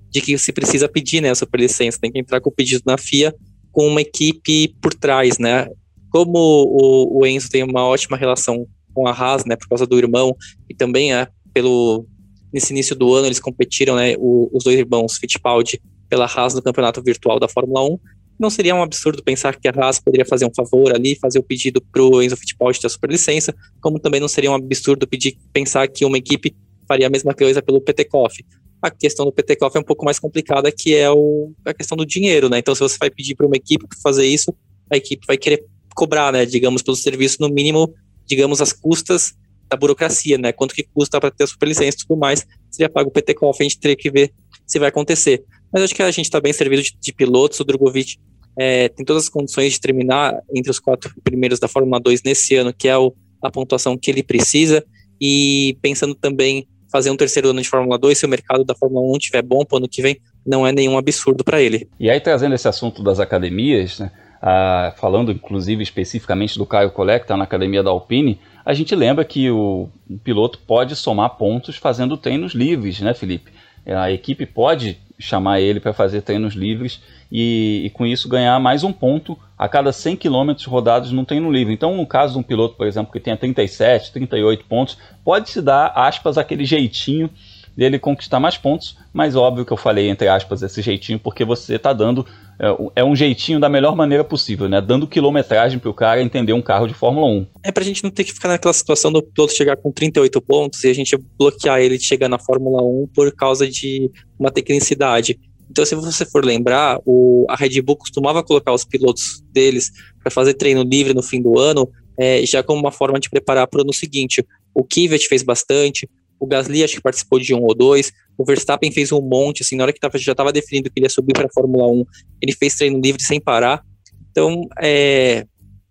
[0.09, 2.97] de que se precisa pedir né, a superlicença, tem que entrar com o pedido na
[2.97, 3.33] FIA
[3.71, 5.67] com uma equipe por trás, né?
[6.09, 9.99] Como o, o Enzo tem uma ótima relação com a Haas, né, por causa do
[9.99, 10.35] irmão,
[10.67, 12.07] e também é pelo
[12.53, 16.61] nesse início do ano eles competiram, né, o, os dois irmãos Fittipaldi pela Haas no
[16.61, 17.99] campeonato virtual da Fórmula 1.
[18.39, 21.43] Não seria um absurdo pensar que a Haas poderia fazer um favor ali, fazer o
[21.43, 25.37] pedido para o Enzo Fittipaldi ter a superlicença, como também não seria um absurdo pedir,
[25.51, 26.55] pensar que uma equipe
[26.87, 28.45] faria a mesma coisa pelo Petekoff.
[28.81, 32.05] A questão do Petekoff é um pouco mais complicada, que é o, a questão do
[32.05, 32.59] dinheiro, né?
[32.59, 34.53] Então, se você vai pedir para uma equipe fazer isso,
[34.89, 36.45] a equipe vai querer cobrar, né?
[36.45, 37.91] Digamos, pelo serviço, no mínimo,
[38.25, 39.33] digamos, as custas
[39.69, 40.51] da burocracia, né?
[40.51, 42.45] Quanto que custa para ter a superlicença e tudo mais.
[42.69, 44.31] Seria pago o PTCOF, a gente teria que ver
[44.65, 45.43] se vai acontecer.
[45.71, 47.59] Mas acho que a gente está bem servido de, de, pilotos.
[47.59, 48.17] O Drogovic
[48.57, 52.55] é, tem todas as condições de terminar entre os quatro primeiros da Fórmula 2 nesse
[52.55, 54.83] ano, que é o, a pontuação que ele precisa.
[55.19, 59.05] E pensando também fazer um terceiro ano de Fórmula 2, se o mercado da Fórmula
[59.13, 61.89] 1 estiver bom para o ano que vem, não é nenhum absurdo para ele.
[61.99, 67.23] E aí, trazendo esse assunto das academias, né, ah, falando inclusive especificamente do Caio Collet,
[67.23, 69.87] está na academia da Alpine, a gente lembra que o
[70.25, 73.49] piloto pode somar pontos fazendo treinos livres, né, Felipe?
[73.85, 77.01] A equipe pode chamar ele para fazer treinos livres
[77.31, 81.49] e, e, com isso ganhar mais um ponto a cada 100 km rodados num treino
[81.49, 81.73] livre.
[81.73, 85.61] Então, no caso de um piloto, por exemplo, que tenha 37, 38 pontos, pode se
[85.61, 87.29] dar, aspas, aquele jeitinho
[87.77, 91.75] dele conquistar mais pontos, mas óbvio que eu falei entre aspas esse jeitinho porque você
[91.75, 92.25] está dando
[92.59, 94.81] é, é, um jeitinho da melhor maneira possível, né?
[94.81, 97.47] Dando quilometragem para o cara entender um carro de Fórmula 1.
[97.63, 100.41] É para a gente não ter que ficar naquela situação do piloto chegar com 38
[100.41, 104.49] pontos e a gente bloquear ele de chegar na Fórmula 1 por causa de uma
[104.51, 105.39] tecnicidade.
[105.69, 109.91] Então, se você for lembrar, o, a Red Bull costumava colocar os pilotos deles
[110.21, 113.67] para fazer treino livre no fim do ano, é, já como uma forma de preparar
[113.67, 114.43] para o ano seguinte.
[114.73, 118.11] O Kivet fez bastante, o Gasly acho que participou de um ou dois.
[118.37, 121.05] O Verstappen fez um monte, assim, na hora que tava, já estava definido que ele
[121.05, 122.05] ia subir para a Fórmula 1,
[122.41, 123.83] ele fez treino livre sem parar.
[124.31, 125.45] Então, é,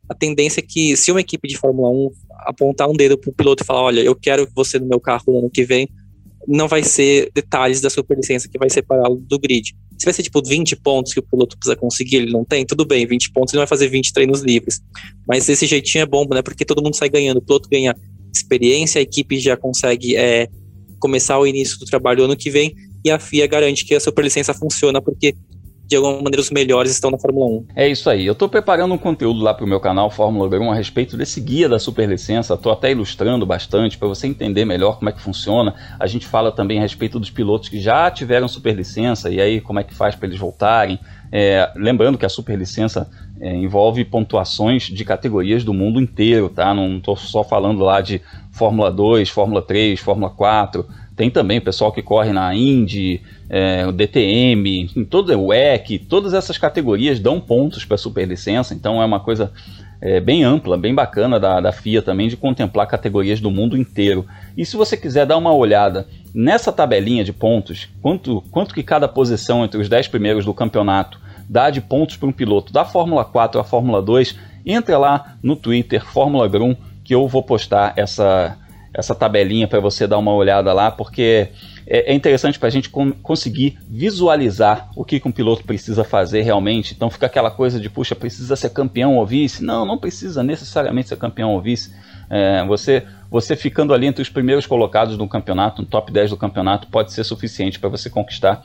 [0.09, 2.11] a tendência é que se uma equipe de Fórmula 1
[2.47, 5.25] apontar um dedo para o piloto e falar, olha, eu quero você no meu carro
[5.29, 5.89] no ano que vem,
[6.47, 9.75] não vai ser detalhes da superlicença que vai separá-lo do grid.
[9.99, 12.85] Se vai ser tipo 20 pontos que o piloto precisa conseguir, ele não tem, tudo
[12.85, 14.81] bem, 20 pontos ele vai fazer 20 treinos livres.
[15.27, 16.43] Mas esse jeitinho é bom, né?
[16.43, 17.39] Porque todo mundo sai ganhando.
[17.39, 17.97] O piloto ganha
[18.37, 20.49] experiência, a equipe já consegue é,
[20.99, 24.53] começar o início do trabalho ano que vem e a FIA garante que a superlicença
[24.53, 25.35] funciona porque
[25.87, 27.67] de alguma maneira os melhores estão na Fórmula 1.
[27.77, 28.27] É isso aí.
[28.27, 31.41] Eu estou preparando um conteúdo lá para o meu canal Fórmula 1 a respeito desse
[31.41, 32.55] guia da superlicença.
[32.55, 35.75] Estou até ilustrando bastante para você entender melhor como é que funciona.
[35.99, 39.79] A gente fala também a respeito dos pilotos que já tiveram superlicença e aí como
[39.79, 40.99] é que faz para eles voltarem.
[41.31, 43.09] É, lembrando que a superlicença
[43.41, 46.73] é, envolve pontuações de categorias do mundo inteiro, tá?
[46.75, 48.21] Não estou só falando lá de
[48.51, 50.87] Fórmula 2, Fórmula 3, Fórmula 4.
[51.15, 55.99] Tem também o pessoal que corre na Indy, é, o DTM, em todo o WEC,
[55.99, 59.51] todas essas categorias dão pontos para superlicença, então é uma coisa
[60.01, 64.27] é, bem ampla, bem bacana da, da FIA também de contemplar categorias do mundo inteiro.
[64.57, 69.09] E se você quiser dar uma olhada nessa tabelinha de pontos, quanto, quanto que cada
[69.09, 73.25] posição entre os 10 primeiros do campeonato dá de pontos para um piloto da Fórmula
[73.25, 78.59] 4 à Fórmula 2, entre lá no Twitter Fórmula Grum que eu vou postar essa,
[78.93, 81.51] essa tabelinha para você dar uma olhada lá, porque
[81.87, 86.43] é, é interessante para a gente conseguir visualizar o que, que um piloto precisa fazer
[86.43, 86.95] realmente.
[86.95, 89.63] Então fica aquela coisa de, puxa, precisa ser campeão ou vice?
[89.63, 91.95] Não, não precisa necessariamente ser campeão ou vice.
[92.29, 96.37] É, você, você ficando ali entre os primeiros colocados no campeonato, no top 10 do
[96.37, 98.65] campeonato, pode ser suficiente para você conquistar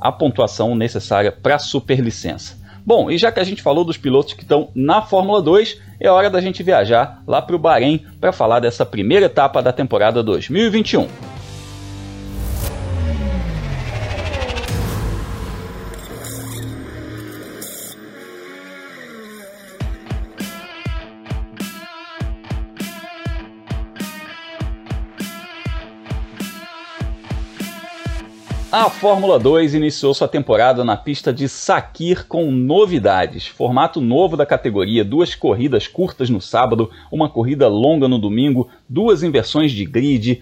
[0.00, 2.58] a pontuação necessária para a superlicença.
[2.84, 6.10] Bom, e já que a gente falou dos pilotos que estão na Fórmula 2, é
[6.10, 10.22] hora da gente viajar lá para o Bahrein para falar dessa primeira etapa da temporada
[10.22, 11.39] 2021.
[28.72, 33.48] A Fórmula 2 iniciou sua temporada na pista de Sakir com novidades.
[33.48, 39.24] Formato novo da categoria, duas corridas curtas no sábado, uma corrida longa no domingo, duas
[39.24, 40.40] inversões de grid.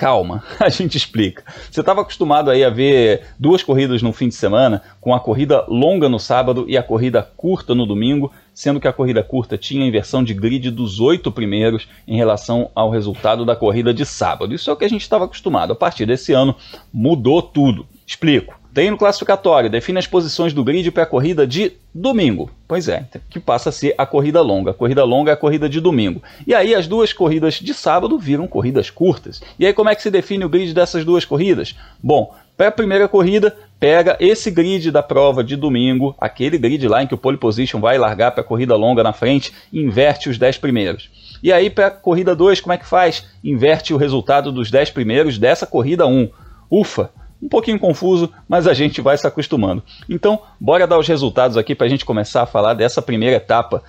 [0.00, 1.44] Calma, a gente explica.
[1.70, 5.66] Você estava acostumado aí a ver duas corridas no fim de semana, com a corrida
[5.68, 9.86] longa no sábado e a corrida curta no domingo sendo que a corrida curta tinha
[9.86, 14.54] inversão de grid dos oito primeiros em relação ao resultado da corrida de sábado.
[14.54, 15.72] Isso é o que a gente estava acostumado.
[15.72, 16.54] A partir desse ano,
[16.92, 17.86] mudou tudo.
[18.06, 18.59] Explico.
[18.72, 22.50] Treino classificatório define as posições do grid para a corrida de domingo.
[22.68, 24.70] Pois é, que passa a ser a corrida longa.
[24.70, 26.22] A corrida longa é a corrida de domingo.
[26.46, 29.42] E aí as duas corridas de sábado viram corridas curtas.
[29.58, 31.74] E aí como é que se define o grid dessas duas corridas?
[32.00, 37.02] Bom, para a primeira corrida, pega esse grid da prova de domingo, aquele grid lá
[37.02, 40.36] em que o pole position vai largar para a corrida longa na frente, inverte os
[40.36, 41.10] 10 primeiros.
[41.42, 43.26] E aí para a corrida 2, como é que faz?
[43.42, 46.28] Inverte o resultado dos 10 primeiros dessa corrida 1.
[46.70, 47.10] Ufa,
[47.42, 49.82] um pouquinho confuso, mas a gente vai se acostumando.
[50.08, 53.82] Então, bora dar os resultados aqui para a gente começar a falar dessa primeira etapa.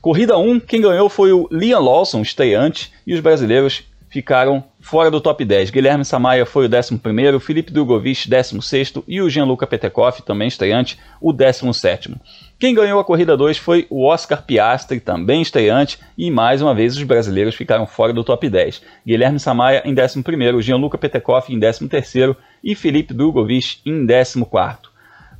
[0.00, 5.20] Corrida 1, quem ganhou foi o Liam Lawson, estreante, e os brasileiros ficaram fora do
[5.20, 5.70] top 10.
[5.70, 7.00] Guilherme Samaia foi o 11,
[7.40, 12.14] Felipe Drogovic, 16 e o Gianluca Petekoff, também estreante, o 17.
[12.62, 16.96] Quem ganhou a corrida 2 foi o Oscar Piastri, também estreante, e mais uma vez
[16.96, 18.80] os brasileiros ficaram fora do top 10.
[19.04, 24.46] Guilherme Samaia em 11, Gianluca Petekoff em 13 e Felipe Drogovic em 14.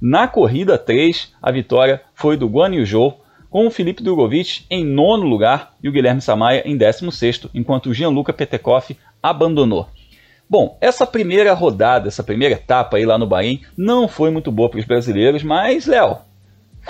[0.00, 4.84] Na corrida 3, a vitória foi do Guan Yu Zhou, com o Felipe Drogovic em
[4.84, 9.86] nono lugar e o Guilherme Samaia em décimo sexto, enquanto o Gianluca Petekoff abandonou.
[10.50, 14.68] Bom, essa primeira rodada, essa primeira etapa aí lá no Bahrein não foi muito boa
[14.68, 16.18] para os brasileiros, mas, Léo,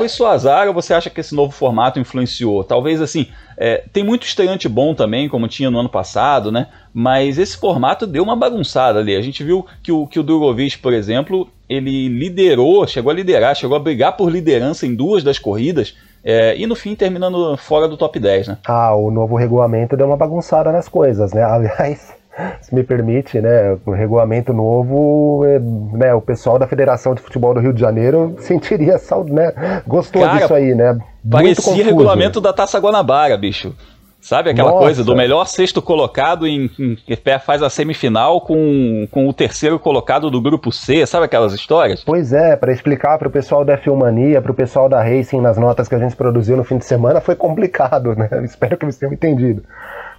[0.02, 2.64] foi só azar ou você acha que esse novo formato influenciou?
[2.64, 6.66] Talvez assim, é, tem muito estreante bom também, como tinha no ano passado, né?
[6.92, 9.14] Mas esse formato deu uma bagunçada ali.
[9.14, 13.54] A gente viu que o, que o Drogovic, por exemplo, ele liderou, chegou a liderar,
[13.54, 17.86] chegou a brigar por liderança em duas das corridas é, e no fim terminando fora
[17.86, 18.58] do top 10, né?
[18.66, 21.42] Ah, o novo regulamento deu uma bagunçada nas coisas, né?
[21.46, 22.12] Aliás,
[22.60, 25.58] se me permite, né, o regulamento novo, é,
[25.96, 29.82] né, o pessoal da Federação de Futebol do Rio de Janeiro sentiria saudade, né?
[29.86, 30.92] Gostou Cara, disso aí, né?
[30.92, 31.82] Muito parecia confuso.
[31.84, 33.74] regulamento da Taça Guanabara, bicho.
[34.22, 34.84] Sabe aquela Nossa.
[34.84, 39.80] coisa do melhor sexto colocado em, em que faz a semifinal com, com o terceiro
[39.80, 42.04] colocado do grupo C, sabe aquelas histórias?
[42.04, 45.58] Pois é, para explicar para o pessoal da Filmania, para o pessoal da Racing nas
[45.58, 48.28] notas que a gente produziu no fim de semana, foi complicado, né?
[48.46, 49.64] Espero que eles tenham entendido.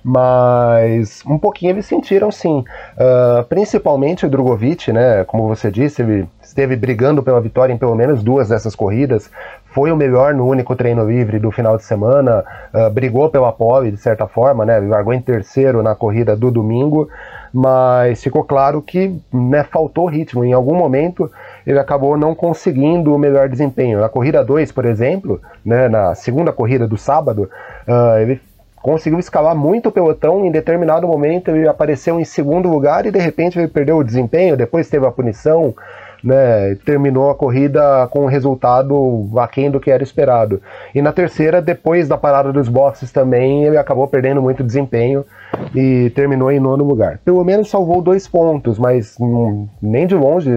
[0.03, 2.65] Mas um pouquinho eles sentiram sim.
[2.97, 5.23] Uh, principalmente o Drogovic, né?
[5.23, 9.31] Como você disse, ele esteve brigando pela vitória em pelo menos duas dessas corridas.
[9.65, 13.91] Foi o melhor no único treino livre do final de semana, uh, brigou pela pole
[13.91, 14.77] de certa forma, né?
[14.79, 17.07] Largou em terceiro na corrida do domingo,
[17.53, 20.43] mas ficou claro que né, faltou ritmo.
[20.43, 21.31] Em algum momento
[21.65, 24.01] ele acabou não conseguindo o melhor desempenho.
[24.01, 27.49] Na corrida 2, por exemplo, né, na segunda corrida do sábado,
[27.87, 28.41] uh, ele
[28.83, 30.45] conseguiu escalar muito o pelotão.
[30.45, 34.57] Em determinado momento ele apareceu em segundo lugar e de repente ele perdeu o desempenho.
[34.57, 35.73] Depois teve a punição,
[36.21, 40.61] né, terminou a corrida com um resultado aquém do que era esperado.
[40.93, 45.25] E na terceira, depois da parada dos boxes também, ele acabou perdendo muito desempenho
[45.73, 47.19] e terminou em nono lugar.
[47.23, 50.51] Pelo menos salvou dois pontos, mas hum, nem de longe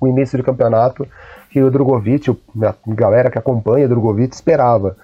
[0.00, 1.06] o início do campeonato
[1.50, 4.96] que o Drogovic, a galera que acompanha o Drogovic, esperava.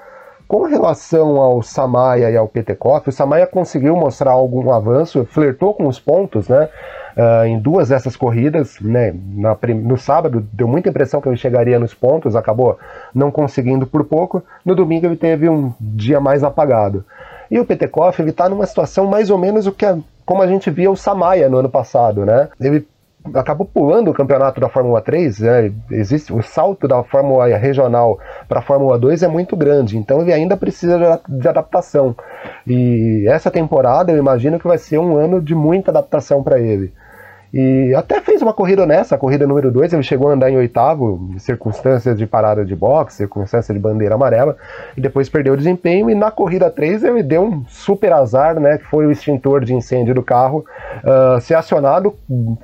[0.53, 5.88] Com relação ao Samaya e ao Petekoff, o Samaya conseguiu mostrar algum avanço, flertou com
[5.88, 6.69] os pontos, né?
[7.17, 9.15] Uh, em duas dessas corridas, né?
[9.35, 12.79] Na, no sábado deu muita impressão que ele chegaria nos pontos, acabou
[13.15, 14.43] não conseguindo por pouco.
[14.62, 17.03] No domingo ele teve um dia mais apagado.
[17.51, 20.47] E o Petekoff ele está numa situação mais ou menos o que a, como a
[20.47, 22.51] gente via o Samaya no ano passado, né?
[22.61, 22.87] Ele
[23.35, 25.73] acabou pulando o campeonato da Fórmula 3, né?
[25.91, 30.33] existe o salto da Fórmula regional para a Fórmula 2 é muito grande, então ele
[30.33, 32.17] ainda precisa de adaptação.
[32.67, 36.93] E essa temporada eu imagino que vai ser um ano de muita adaptação para ele.
[37.53, 40.57] E até fez uma corrida nessa, a corrida número 2, ele chegou a andar em
[40.57, 44.57] oitavo, em circunstâncias de parada de boxe, circunstâncias de bandeira amarela,
[44.97, 48.79] e depois perdeu o desempenho, e na corrida 3 ele deu um super azar, né,
[48.79, 50.65] que foi o extintor de incêndio do carro
[51.05, 52.15] uh, ser acionado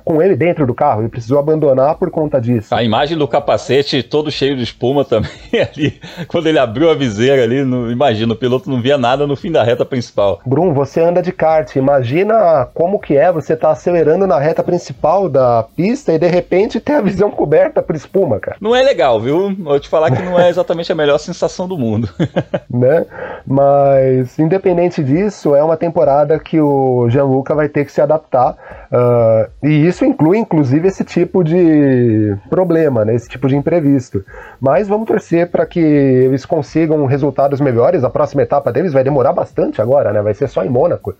[0.03, 2.73] com ele dentro do carro, ele precisou abandonar por conta disso.
[2.73, 7.43] A imagem do capacete todo cheio de espuma também ali, quando ele abriu a viseira
[7.43, 10.39] ali, imagina, o piloto não via nada no fim da reta principal.
[10.47, 14.78] Brum, você anda de kart, imagina como que é você tá acelerando na reta principal
[14.79, 18.57] principal da pista e de repente ter a visão coberta por espuma, cara.
[18.61, 19.53] Não é legal, viu?
[19.59, 22.09] Vou te falar que não é exatamente a melhor sensação do mundo.
[22.71, 23.05] né?
[23.45, 28.55] Mas, independente disso, é uma temporada que o Gianluca vai ter que se adaptar.
[28.91, 33.13] Uh, e isso inclui, inclusive, esse tipo de problema, né?
[33.13, 34.23] esse tipo de imprevisto.
[34.61, 38.03] Mas vamos torcer para que eles consigam resultados melhores.
[38.03, 40.21] A próxima etapa deles vai demorar bastante agora, né?
[40.21, 41.13] Vai ser só em Mônaco.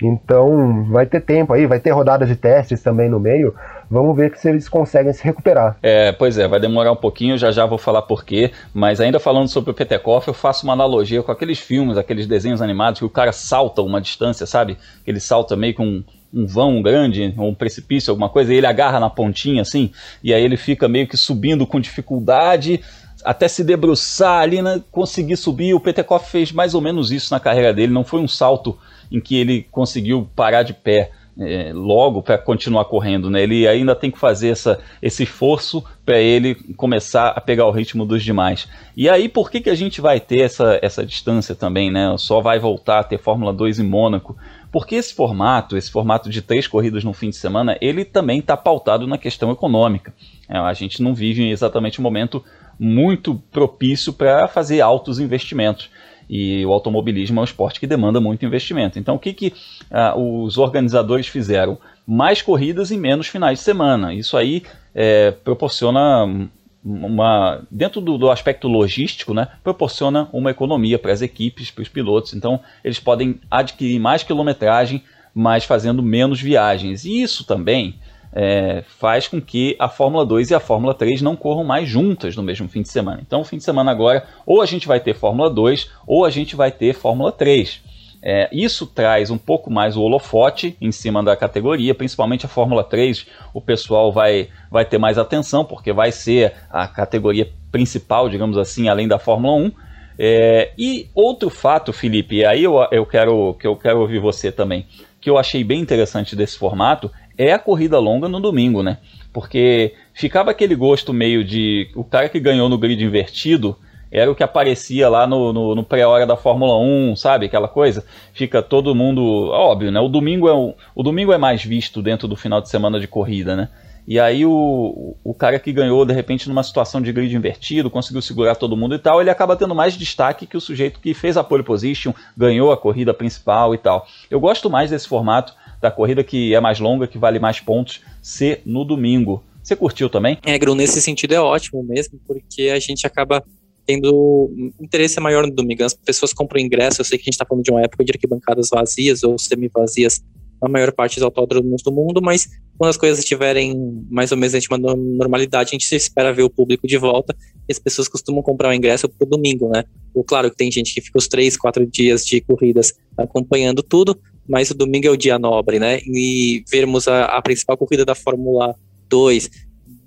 [0.00, 3.54] Então vai ter tempo aí, vai ter rodada de testes também no meio.
[3.90, 5.76] Vamos ver se eles conseguem se recuperar.
[5.82, 8.50] É, pois é, vai demorar um pouquinho, já já vou falar por quê.
[8.72, 12.62] Mas ainda falando sobre o Petekoff, eu faço uma analogia com aqueles filmes, aqueles desenhos
[12.62, 14.78] animados que o cara salta uma distância, sabe?
[15.06, 19.10] Ele salta meio com um vão grande, um precipício, alguma coisa, e ele agarra na
[19.10, 19.92] pontinha assim,
[20.24, 22.80] e aí ele fica meio que subindo com dificuldade,
[23.24, 25.74] até se debruçar ali, né, conseguir subir.
[25.74, 28.78] O Petekoff fez mais ou menos isso na carreira dele, não foi um salto
[29.10, 31.10] em que ele conseguiu parar de pé.
[31.40, 33.42] É, logo para continuar correndo, né?
[33.42, 38.04] Ele ainda tem que fazer essa, esse esforço para ele começar a pegar o ritmo
[38.04, 38.68] dos demais.
[38.94, 42.14] E aí, por que, que a gente vai ter essa, essa distância também, né?
[42.18, 44.36] Só vai voltar a ter Fórmula 2 em Mônaco
[44.72, 48.56] porque esse formato, esse formato de três corridas no fim de semana, ele também está
[48.56, 50.14] pautado na questão econômica.
[50.48, 52.42] É, a gente não vive exatamente um momento
[52.80, 55.90] muito propício para fazer altos investimentos.
[56.28, 58.98] E o automobilismo é um esporte que demanda muito investimento.
[58.98, 59.52] Então, o que, que
[59.90, 61.78] uh, os organizadores fizeram?
[62.06, 64.14] Mais corridas e menos finais de semana.
[64.14, 64.62] Isso aí
[64.94, 66.48] é, proporciona
[66.84, 71.88] uma dentro do, do, aspecto logístico, né, proporciona uma economia para as equipes, para os
[71.88, 72.34] pilotos.
[72.34, 75.02] Então, eles podem adquirir mais quilometragem,
[75.34, 77.04] mas fazendo menos viagens.
[77.04, 77.94] E isso também
[78.32, 82.34] é, faz com que a Fórmula 2 e a Fórmula 3 não corram mais juntas
[82.34, 83.20] no mesmo fim de semana.
[83.20, 86.30] Então, o fim de semana agora, ou a gente vai ter Fórmula 2, ou a
[86.30, 87.82] gente vai ter Fórmula 3.
[88.24, 92.84] É, isso traz um pouco mais o holofote em cima da categoria, principalmente a Fórmula
[92.84, 93.26] 3.
[93.52, 98.88] O pessoal vai, vai ter mais atenção, porque vai ser a categoria principal, digamos assim,
[98.88, 99.72] além da Fórmula 1.
[100.18, 104.86] É, e outro fato, Felipe, aí eu, eu, quero, que eu quero ouvir você também,
[105.20, 107.10] que eu achei bem interessante desse formato,
[107.48, 108.98] é a corrida longa no domingo, né?
[109.32, 113.76] Porque ficava aquele gosto meio de o cara que ganhou no grid invertido
[114.10, 117.46] era o que aparecia lá no, no, no pré-hora da Fórmula 1, sabe?
[117.46, 118.04] Aquela coisa.
[118.34, 119.48] Fica todo mundo.
[119.50, 119.98] Óbvio, né?
[120.00, 123.08] O domingo, é o, o domingo é mais visto dentro do final de semana de
[123.08, 123.70] corrida, né?
[124.06, 128.20] E aí o, o cara que ganhou, de repente, numa situação de grid invertido, conseguiu
[128.20, 131.36] segurar todo mundo e tal, ele acaba tendo mais destaque que o sujeito que fez
[131.36, 134.06] a pole position, ganhou a corrida principal e tal.
[134.28, 138.00] Eu gosto mais desse formato da corrida que é mais longa, que vale mais pontos,
[138.22, 139.42] ser no domingo.
[139.62, 140.38] Você curtiu também?
[140.44, 143.44] É, Gru, nesse sentido é ótimo mesmo, porque a gente acaba
[143.84, 144.48] tendo
[144.80, 145.82] interesse maior no domingo.
[145.82, 148.12] As pessoas compram ingresso, eu sei que a gente está falando de uma época de
[148.12, 150.22] arquibancadas vazias ou semi-vazias
[150.62, 154.54] na maior parte dos autódromos do mundo, mas quando as coisas estiverem mais ou menos
[154.70, 157.36] uma normalidade, a gente espera ver o público de volta
[157.68, 159.84] e as pessoas costumam comprar o ingresso para o domingo, né?
[160.26, 164.16] Claro que tem gente que fica os três, quatro dias de corridas acompanhando tudo,
[164.48, 166.00] mas o domingo é o dia nobre, né?
[166.04, 168.74] E vermos a, a principal corrida da Fórmula
[169.08, 169.50] 2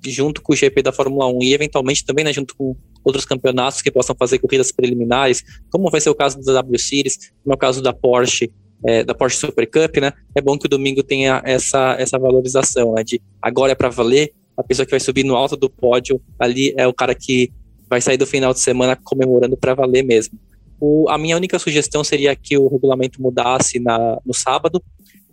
[0.06, 3.82] junto com o GP da Fórmula 1 e eventualmente também né, junto com outros campeonatos
[3.82, 7.56] que possam fazer corridas preliminares, como vai ser o caso da W Series, como é
[7.56, 8.52] o caso da Porsche,
[8.86, 10.12] é, da Porsche Super Cup, né?
[10.36, 13.04] É bom que o domingo tenha essa, essa valorização, né?
[13.04, 16.74] De agora é para valer, a pessoa que vai subir no alto do pódio ali
[16.78, 17.52] é o cara que
[17.90, 20.40] vai sair do final de semana comemorando para valer mesmo.
[20.80, 24.84] O, a minha única sugestão seria que o regulamento mudasse na, no sábado,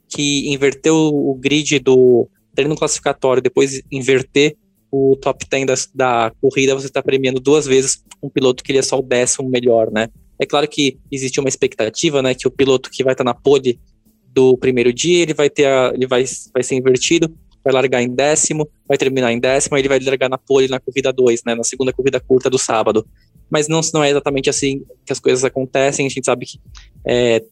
[0.09, 4.57] que inverteu o grid do treino classificatório, depois inverter
[4.91, 8.79] o top 10 da, da corrida, você está premiando duas vezes um piloto que ele
[8.79, 10.09] é só o décimo melhor, né?
[10.39, 13.35] É claro que existe uma expectativa, né, que o piloto que vai estar tá na
[13.35, 13.81] pole
[14.27, 17.35] do primeiro dia, ele vai ter a, ele vai, vai ser invertido,
[17.65, 21.13] vai largar em décimo, vai terminar em décimo, ele vai largar na pole na corrida
[21.13, 23.07] 2, né, na segunda corrida curta do sábado.
[23.53, 26.59] Mas não, não é exatamente assim que as coisas acontecem, a gente sabe que
[27.07, 27.45] é,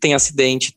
[0.00, 0.74] tem acidente,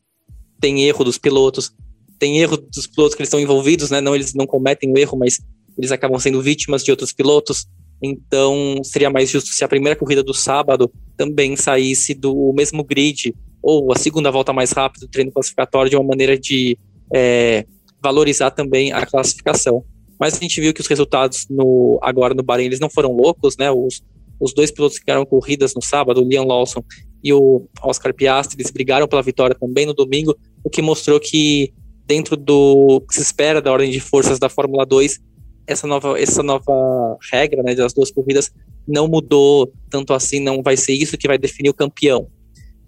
[0.60, 1.72] tem erro dos pilotos,
[2.16, 5.18] tem erro dos pilotos que eles estão envolvidos, né, não eles não cometem o erro,
[5.18, 5.40] mas
[5.76, 7.66] eles acabam sendo vítimas de outros pilotos.
[8.00, 13.34] Então, seria mais justo se a primeira corrida do sábado também saísse do mesmo grid,
[13.60, 16.78] ou a segunda volta mais rápida do treino classificatório, de uma maneira de
[17.12, 17.66] é,
[18.00, 19.84] valorizar também a classificação.
[20.20, 23.56] Mas a gente viu que os resultados no, agora no Bahrein eles não foram loucos,
[23.56, 23.72] né?
[23.72, 24.02] Os,
[24.42, 26.82] os dois pilotos que ganharam corridas no sábado, o Liam Lawson
[27.22, 31.72] e o Oscar Piastri, eles brigaram pela vitória também no domingo, o que mostrou que
[32.04, 35.20] dentro do que se espera da ordem de forças da Fórmula 2,
[35.66, 38.50] essa nova, essa nova regra né, das duas corridas
[38.86, 42.26] não mudou tanto assim, não vai ser isso que vai definir o campeão.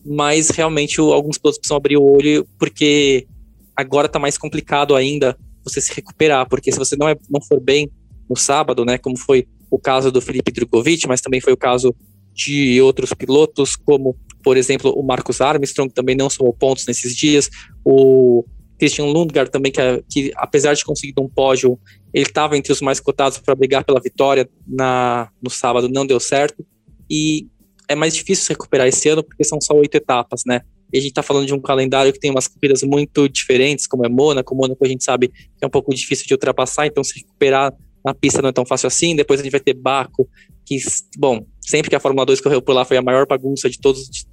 [0.05, 3.29] Mas realmente o, alguns pilotos precisam abrir o olho, porque
[3.77, 7.61] agora está mais complicado ainda você se recuperar, porque se você não, é, não for
[7.61, 7.89] bem
[8.29, 11.93] no sábado, né, como foi o caso do Felipe Drogovic, mas também foi o caso
[12.33, 17.17] de outros pilotos, como, por exemplo, o Marcos Armstrong, que também não somou pontos nesses
[17.17, 17.51] dias,
[17.85, 18.45] o
[18.79, 21.77] Christian Lundgaard também, que, que apesar de conseguir um pódio,
[22.13, 26.21] ele estava entre os mais cotados para brigar pela vitória na, no sábado, não deu
[26.21, 26.65] certo.
[27.11, 27.49] E
[27.89, 30.61] é mais difícil recuperar esse ano porque são só oito etapas, né?
[30.93, 34.07] E a gente está falando de um calendário que tem umas corridas muito diferentes, como
[34.07, 34.55] é Mônaco.
[34.55, 38.15] Mônaco a gente sabe que é um pouco difícil de ultrapassar, então se recuperar na
[38.15, 39.17] pista não é tão fácil assim.
[39.17, 40.29] Depois a gente vai ter Baco,
[40.65, 40.79] que,
[41.17, 44.27] bom, sempre que a Fórmula 2 correu por lá foi a maior bagunça de todos,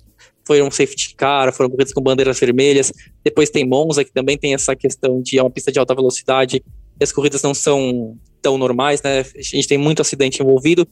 [0.45, 2.91] foi um safety car, foram corridas com bandeiras vermelhas.
[3.24, 6.63] Depois tem Monza, que também tem essa questão de é uma pista de alta velocidade
[6.99, 9.19] e as corridas não são tão normais, né?
[9.19, 10.88] A gente tem muito acidente envolvido.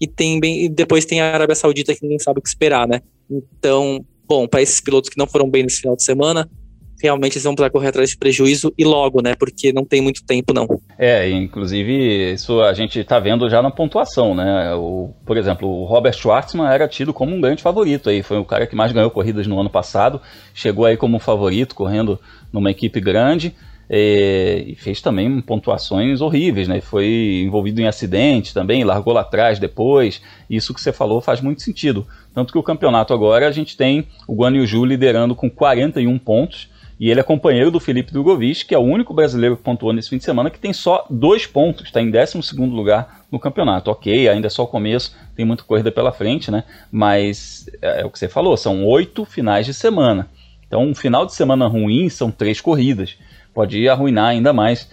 [0.00, 2.86] E, tem bem, e depois tem a Arábia Saudita que ninguém sabe o que esperar,
[2.86, 3.00] né?
[3.28, 6.48] Então, bom, para esses pilotos que não foram bem nesse final de semana,
[7.00, 9.34] realmente eles vão precisar correr atrás de prejuízo e logo, né?
[9.34, 10.66] Porque não tem muito tempo, não.
[10.98, 14.74] É, inclusive, isso a gente está vendo já na pontuação, né?
[14.74, 18.22] O, por exemplo, o Robert Schwartzman era tido como um grande favorito aí.
[18.22, 20.20] Foi o cara que mais ganhou corridas no ano passado.
[20.52, 22.18] Chegou aí como favorito, correndo
[22.52, 23.54] numa equipe grande.
[23.90, 26.78] E fez também pontuações horríveis, né?
[26.78, 30.20] Foi envolvido em acidente também, largou lá atrás depois.
[30.50, 32.06] Isso que você falou faz muito sentido.
[32.34, 36.68] Tanto que o campeonato agora a gente tem o Guan Yu liderando com 41 pontos
[36.98, 40.10] e ele é companheiro do Felipe Drogovic, que é o único brasileiro que pontuou nesse
[40.10, 43.90] fim de semana, que tem só dois pontos, está em 12 lugar no campeonato.
[43.90, 46.64] Ok, ainda é só o começo, tem muita corrida pela frente, né?
[46.90, 50.28] Mas é, é o que você falou, são oito finais de semana.
[50.66, 53.16] Então, um final de semana ruim são três corridas
[53.58, 54.88] pode arruinar ainda mais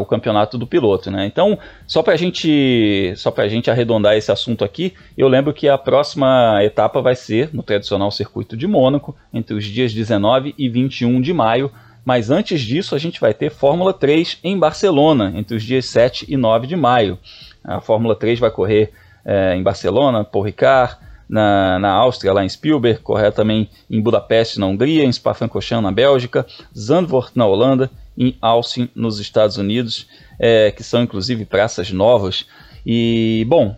[0.00, 1.24] o campeonato do piloto, né?
[1.24, 1.56] Então,
[1.86, 6.58] só para gente, só para gente arredondar esse assunto aqui, eu lembro que a próxima
[6.64, 11.32] etapa vai ser no tradicional circuito de Mônaco entre os dias 19 e 21 de
[11.32, 11.70] maio.
[12.04, 16.26] Mas antes disso, a gente vai ter Fórmula 3 em Barcelona, entre os dias 7
[16.28, 17.18] e 9 de maio.
[17.62, 18.90] A Fórmula 3 vai correr
[19.24, 20.96] é, em Barcelona, Paul Ricard,
[21.28, 25.92] na, na Áustria, lá em Spielberg, correr também em Budapeste, na Hungria, em Spa-Francorchamps, na
[25.92, 30.08] Bélgica, Zandvoort, na Holanda em Austin, nos Estados Unidos,
[30.38, 32.44] é, que são inclusive praças novas.
[32.84, 33.76] E, bom,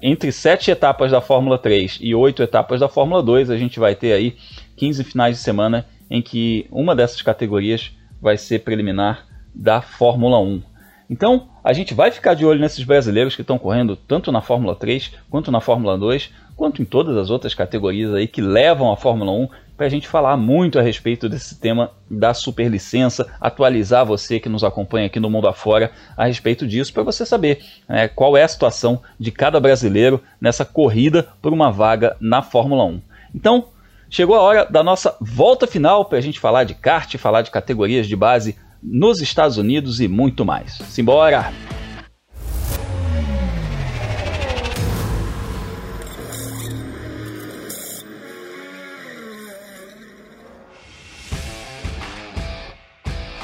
[0.00, 3.96] entre sete etapas da Fórmula 3 e oito etapas da Fórmula 2, a gente vai
[3.96, 4.36] ter aí
[4.76, 7.90] 15 finais de semana em que uma dessas categorias
[8.22, 10.62] vai ser preliminar da Fórmula 1.
[11.08, 14.74] Então, a gente vai ficar de olho nesses brasileiros que estão correndo tanto na Fórmula
[14.74, 18.96] 3 quanto na Fórmula 2, quanto em todas as outras categorias aí que levam a
[18.96, 24.40] Fórmula 1, para a gente falar muito a respeito desse tema da superlicença, atualizar você
[24.40, 28.36] que nos acompanha aqui no mundo afora a respeito disso, para você saber né, qual
[28.36, 33.00] é a situação de cada brasileiro nessa corrida por uma vaga na Fórmula 1.
[33.34, 33.66] Então,
[34.08, 37.50] chegou a hora da nossa volta final para a gente falar de kart, falar de
[37.50, 40.72] categorias de base nos Estados Unidos e muito mais.
[40.72, 41.52] Simbora!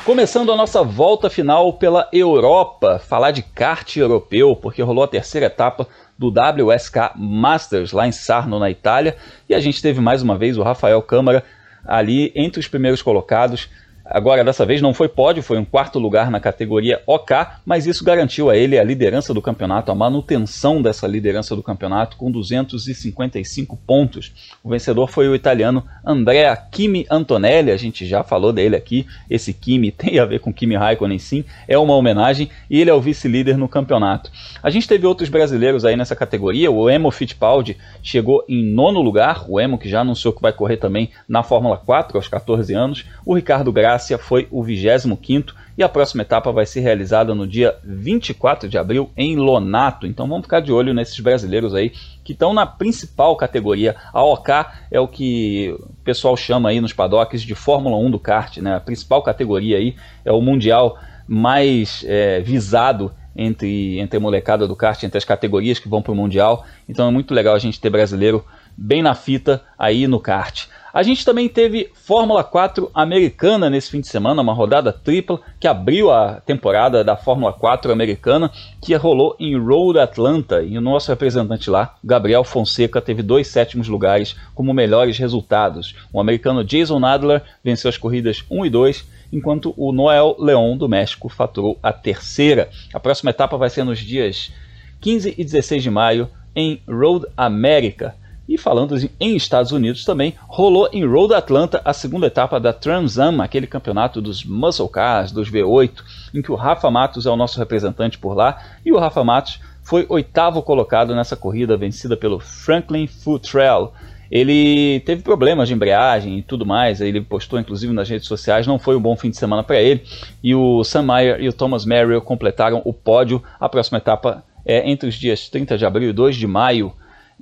[0.04, 5.46] Começando a nossa volta final pela Europa, falar de kart europeu, porque rolou a terceira
[5.46, 5.86] etapa
[6.18, 9.16] do WSK Masters lá em Sarno, na Itália,
[9.48, 11.44] e a gente teve mais uma vez o Rafael Câmara
[11.84, 13.70] ali entre os primeiros colocados,
[14.04, 18.04] Agora, dessa vez não foi pódio, foi um quarto lugar na categoria OK, mas isso
[18.04, 23.76] garantiu a ele a liderança do campeonato, a manutenção dessa liderança do campeonato com 255
[23.86, 24.32] pontos.
[24.62, 29.06] O vencedor foi o italiano Andrea Kimi Antonelli, a gente já falou dele aqui.
[29.30, 32.94] Esse Kimi tem a ver com Kimi Raikkonen, sim, é uma homenagem e ele é
[32.94, 34.32] o vice-líder no campeonato.
[34.62, 39.44] A gente teve outros brasileiros aí nessa categoria, o Emo Fittipaldi chegou em nono lugar,
[39.48, 43.04] o Emo que já anunciou que vai correr também na Fórmula 4 aos 14 anos,
[43.24, 47.46] o Ricardo Graça Croácia foi o 25 e a próxima etapa vai ser realizada no
[47.46, 50.06] dia 24 de abril em Lonato.
[50.06, 51.92] Então vamos ficar de olho nesses brasileiros aí
[52.24, 53.94] que estão na principal categoria.
[54.12, 54.54] A OK
[54.90, 58.76] é o que o pessoal chama aí nos paddocks de Fórmula 1 do kart, né?
[58.76, 64.76] A principal categoria aí é o mundial mais é, visado entre, entre a molecada do
[64.76, 66.64] kart, entre as categorias que vão para o Mundial.
[66.88, 68.44] Então é muito legal a gente ter brasileiro
[68.76, 70.66] bem na fita aí no kart.
[70.92, 75.66] A gente também teve Fórmula 4 americana nesse fim de semana, uma rodada tripla que
[75.66, 80.62] abriu a temporada da Fórmula 4 americana, que rolou em Road Atlanta.
[80.62, 85.94] E o nosso representante lá, Gabriel Fonseca, teve dois sétimos lugares como melhores resultados.
[86.12, 90.90] O americano Jason Nadler venceu as corridas 1 e 2, enquanto o Noel Leon do
[90.90, 92.68] México faturou a terceira.
[92.92, 94.52] A próxima etapa vai ser nos dias
[95.00, 98.14] 15 e 16 de maio em Road America.
[98.52, 103.18] E falando em Estados Unidos também, rolou em Road Atlanta a segunda etapa da Trans
[103.18, 105.90] Am, aquele campeonato dos muscle cars, dos V8,
[106.34, 109.58] em que o Rafa Matos é o nosso representante por lá, e o Rafa Matos
[109.82, 113.94] foi oitavo colocado nessa corrida vencida pelo Franklin Futrell.
[114.30, 118.78] Ele teve problemas de embreagem e tudo mais, ele postou inclusive nas redes sociais, não
[118.78, 120.02] foi um bom fim de semana para ele.
[120.42, 123.42] E o Sam Mayer e o Thomas Merrill completaram o pódio.
[123.58, 126.92] A próxima etapa é entre os dias 30 de abril e 2 de maio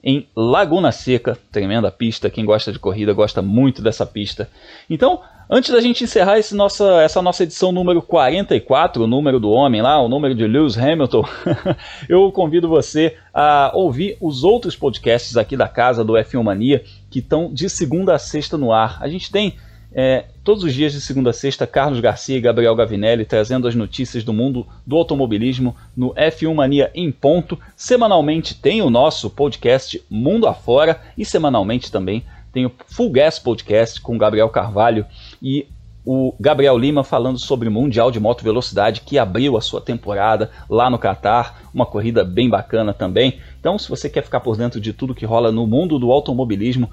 [0.02, 2.30] em Laguna Seca, tremenda pista.
[2.30, 4.48] Quem gosta de corrida gosta muito dessa pista.
[4.88, 9.50] Então, antes da gente encerrar esse nossa, essa nossa edição número 44, o número do
[9.50, 11.24] homem lá, o número de Lewis Hamilton,
[12.08, 17.18] eu convido você a ouvir os outros podcasts aqui da casa do F1 Mania, que
[17.18, 18.98] estão de segunda a sexta no ar.
[19.00, 19.56] A gente tem
[19.92, 23.74] é, todos os dias de segunda a sexta, Carlos Garcia e Gabriel Gavinelli trazendo as
[23.74, 27.58] notícias do mundo do automobilismo no F1 Mania em ponto.
[27.76, 34.00] Semanalmente tem o nosso podcast Mundo Afora e semanalmente também tem o Full Gas Podcast
[34.00, 35.06] com Gabriel Carvalho
[35.42, 35.66] e
[36.04, 40.50] o Gabriel Lima falando sobre o Mundial de Moto Velocidade que abriu a sua temporada
[40.68, 43.38] lá no Catar, uma corrida bem bacana também.
[43.60, 46.90] Então, se você quer ficar por dentro de tudo que rola no mundo do automobilismo,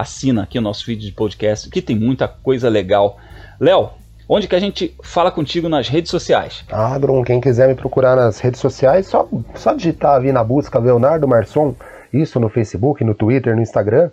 [0.00, 3.18] assina aqui o nosso feed de podcast, que tem muita coisa legal.
[3.60, 3.90] Léo,
[4.28, 6.64] onde que a gente fala contigo nas redes sociais?
[6.70, 10.78] Ah, Grum, quem quiser me procurar nas redes sociais, só, só digitar ali na busca
[10.78, 11.74] Leonardo Marçom,
[12.12, 14.10] isso no Facebook, no Twitter, no Instagram,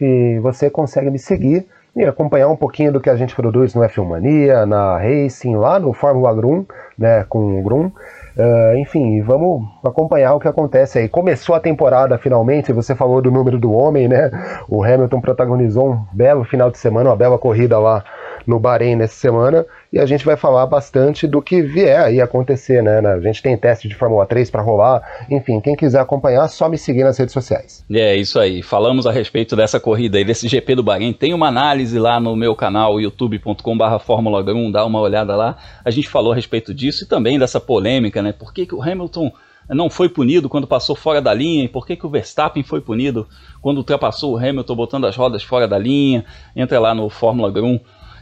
[0.00, 1.66] e você consegue me seguir
[1.96, 5.80] e acompanhar um pouquinho do que a gente produz no F1 Mania, na Racing, lá
[5.80, 6.64] no Fórmula Grum,
[6.96, 7.90] né, com o Grum.
[8.38, 11.08] Uh, enfim, vamos acompanhar o que acontece aí.
[11.08, 14.30] Começou a temporada finalmente, você falou do número do homem, né?
[14.68, 18.04] O Hamilton protagonizou um belo final de semana, uma bela corrida lá
[18.48, 22.82] no Bahrein nessa semana e a gente vai falar bastante do que vier aí acontecer,
[22.82, 22.98] né?
[22.98, 26.78] A gente tem teste de Fórmula 3 para rolar, enfim, quem quiser acompanhar, só me
[26.78, 27.84] seguir nas redes sociais.
[27.90, 28.62] É, isso aí.
[28.62, 31.12] Falamos a respeito dessa corrida e desse GP do Bahrein.
[31.12, 35.58] Tem uma análise lá no meu canal youtube.com/barra Fórmula 1, dá uma olhada lá.
[35.84, 38.32] A gente falou a respeito disso e também dessa polêmica, né?
[38.32, 39.30] Por que, que o Hamilton
[39.68, 42.80] não foi punido quando passou fora da linha e por que, que o Verstappen foi
[42.80, 43.28] punido
[43.60, 46.24] quando ultrapassou o Hamilton botando as rodas fora da linha.
[46.56, 47.78] Entra lá no Fórmula 1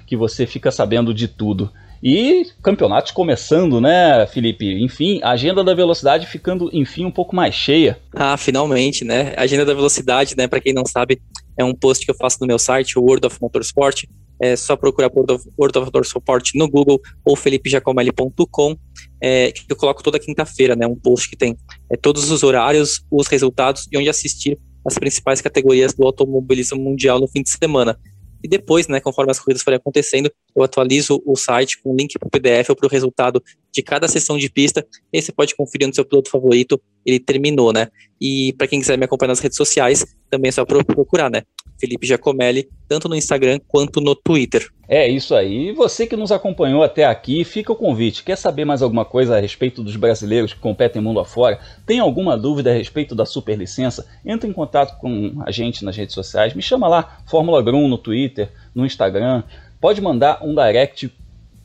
[0.07, 1.71] que você fica sabendo de tudo.
[2.03, 4.83] E campeonatos começando, né, Felipe?
[4.83, 7.99] Enfim, a agenda da velocidade ficando, enfim, um pouco mais cheia.
[8.15, 9.35] Ah, finalmente, né?
[9.37, 11.21] A agenda da velocidade, né, para quem não sabe,
[11.59, 14.05] é um post que eu faço no meu site, o World of Motorsport.
[14.41, 18.77] É só procurar World World of Motorsport no Google ou felipejacomelli.com,
[19.21, 20.87] é, que eu coloco toda quinta-feira, né?
[20.87, 21.57] Um post que tem
[21.91, 27.19] é, todos os horários, os resultados e onde assistir as principais categorias do automobilismo mundial
[27.19, 27.99] no fim de semana.
[28.43, 32.27] E depois, né, conforme as corridas forem acontecendo, eu atualizo o site com link para
[32.27, 34.87] o PDF ou para o resultado de cada sessão de pista.
[35.13, 37.89] E aí você pode conferir no seu piloto favorito, ele terminou, né?
[38.21, 41.43] E para quem quiser me acompanhar nas redes sociais, também é só procurar, né?
[41.79, 44.69] Felipe Giacomelli, tanto no Instagram quanto no Twitter.
[44.89, 45.69] É isso aí.
[45.69, 48.23] E você que nos acompanhou até aqui, fica o convite.
[48.23, 51.59] Quer saber mais alguma coisa a respeito dos brasileiros que competem mundo afora?
[51.85, 54.07] Tem alguma dúvida a respeito da superlicença?
[54.25, 56.55] Entre em contato com a gente nas redes sociais.
[56.55, 59.43] Me chama lá, Fórmula Grum no Twitter, no Instagram.
[59.81, 61.13] Pode mandar um direct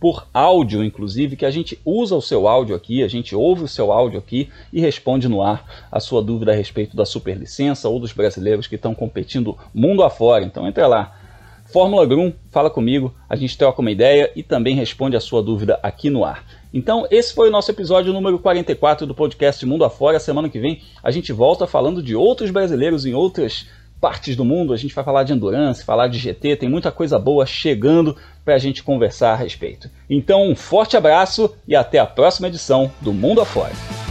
[0.02, 3.68] por áudio, inclusive, que a gente usa o seu áudio aqui, a gente ouve o
[3.68, 7.99] seu áudio aqui e responde no ar a sua dúvida a respeito da superlicença ou
[7.99, 10.43] dos brasileiros que estão competindo mundo afora.
[10.43, 11.16] Então entra lá,
[11.72, 15.80] Fórmula Grum, fala comigo, a gente troca uma ideia e também responde a sua dúvida
[15.84, 16.43] aqui no ar.
[16.74, 20.20] Então, esse foi o nosso episódio número 44 do podcast Mundo Afora.
[20.20, 23.68] Semana que vem a gente volta falando de outros brasileiros em outras
[24.02, 24.74] partes do mundo.
[24.74, 28.56] A gente vai falar de endurance, falar de GT, tem muita coisa boa chegando para
[28.56, 29.89] a gente conversar a respeito.
[30.10, 34.11] Então, um forte abraço e até a próxima edição do Mundo Afora.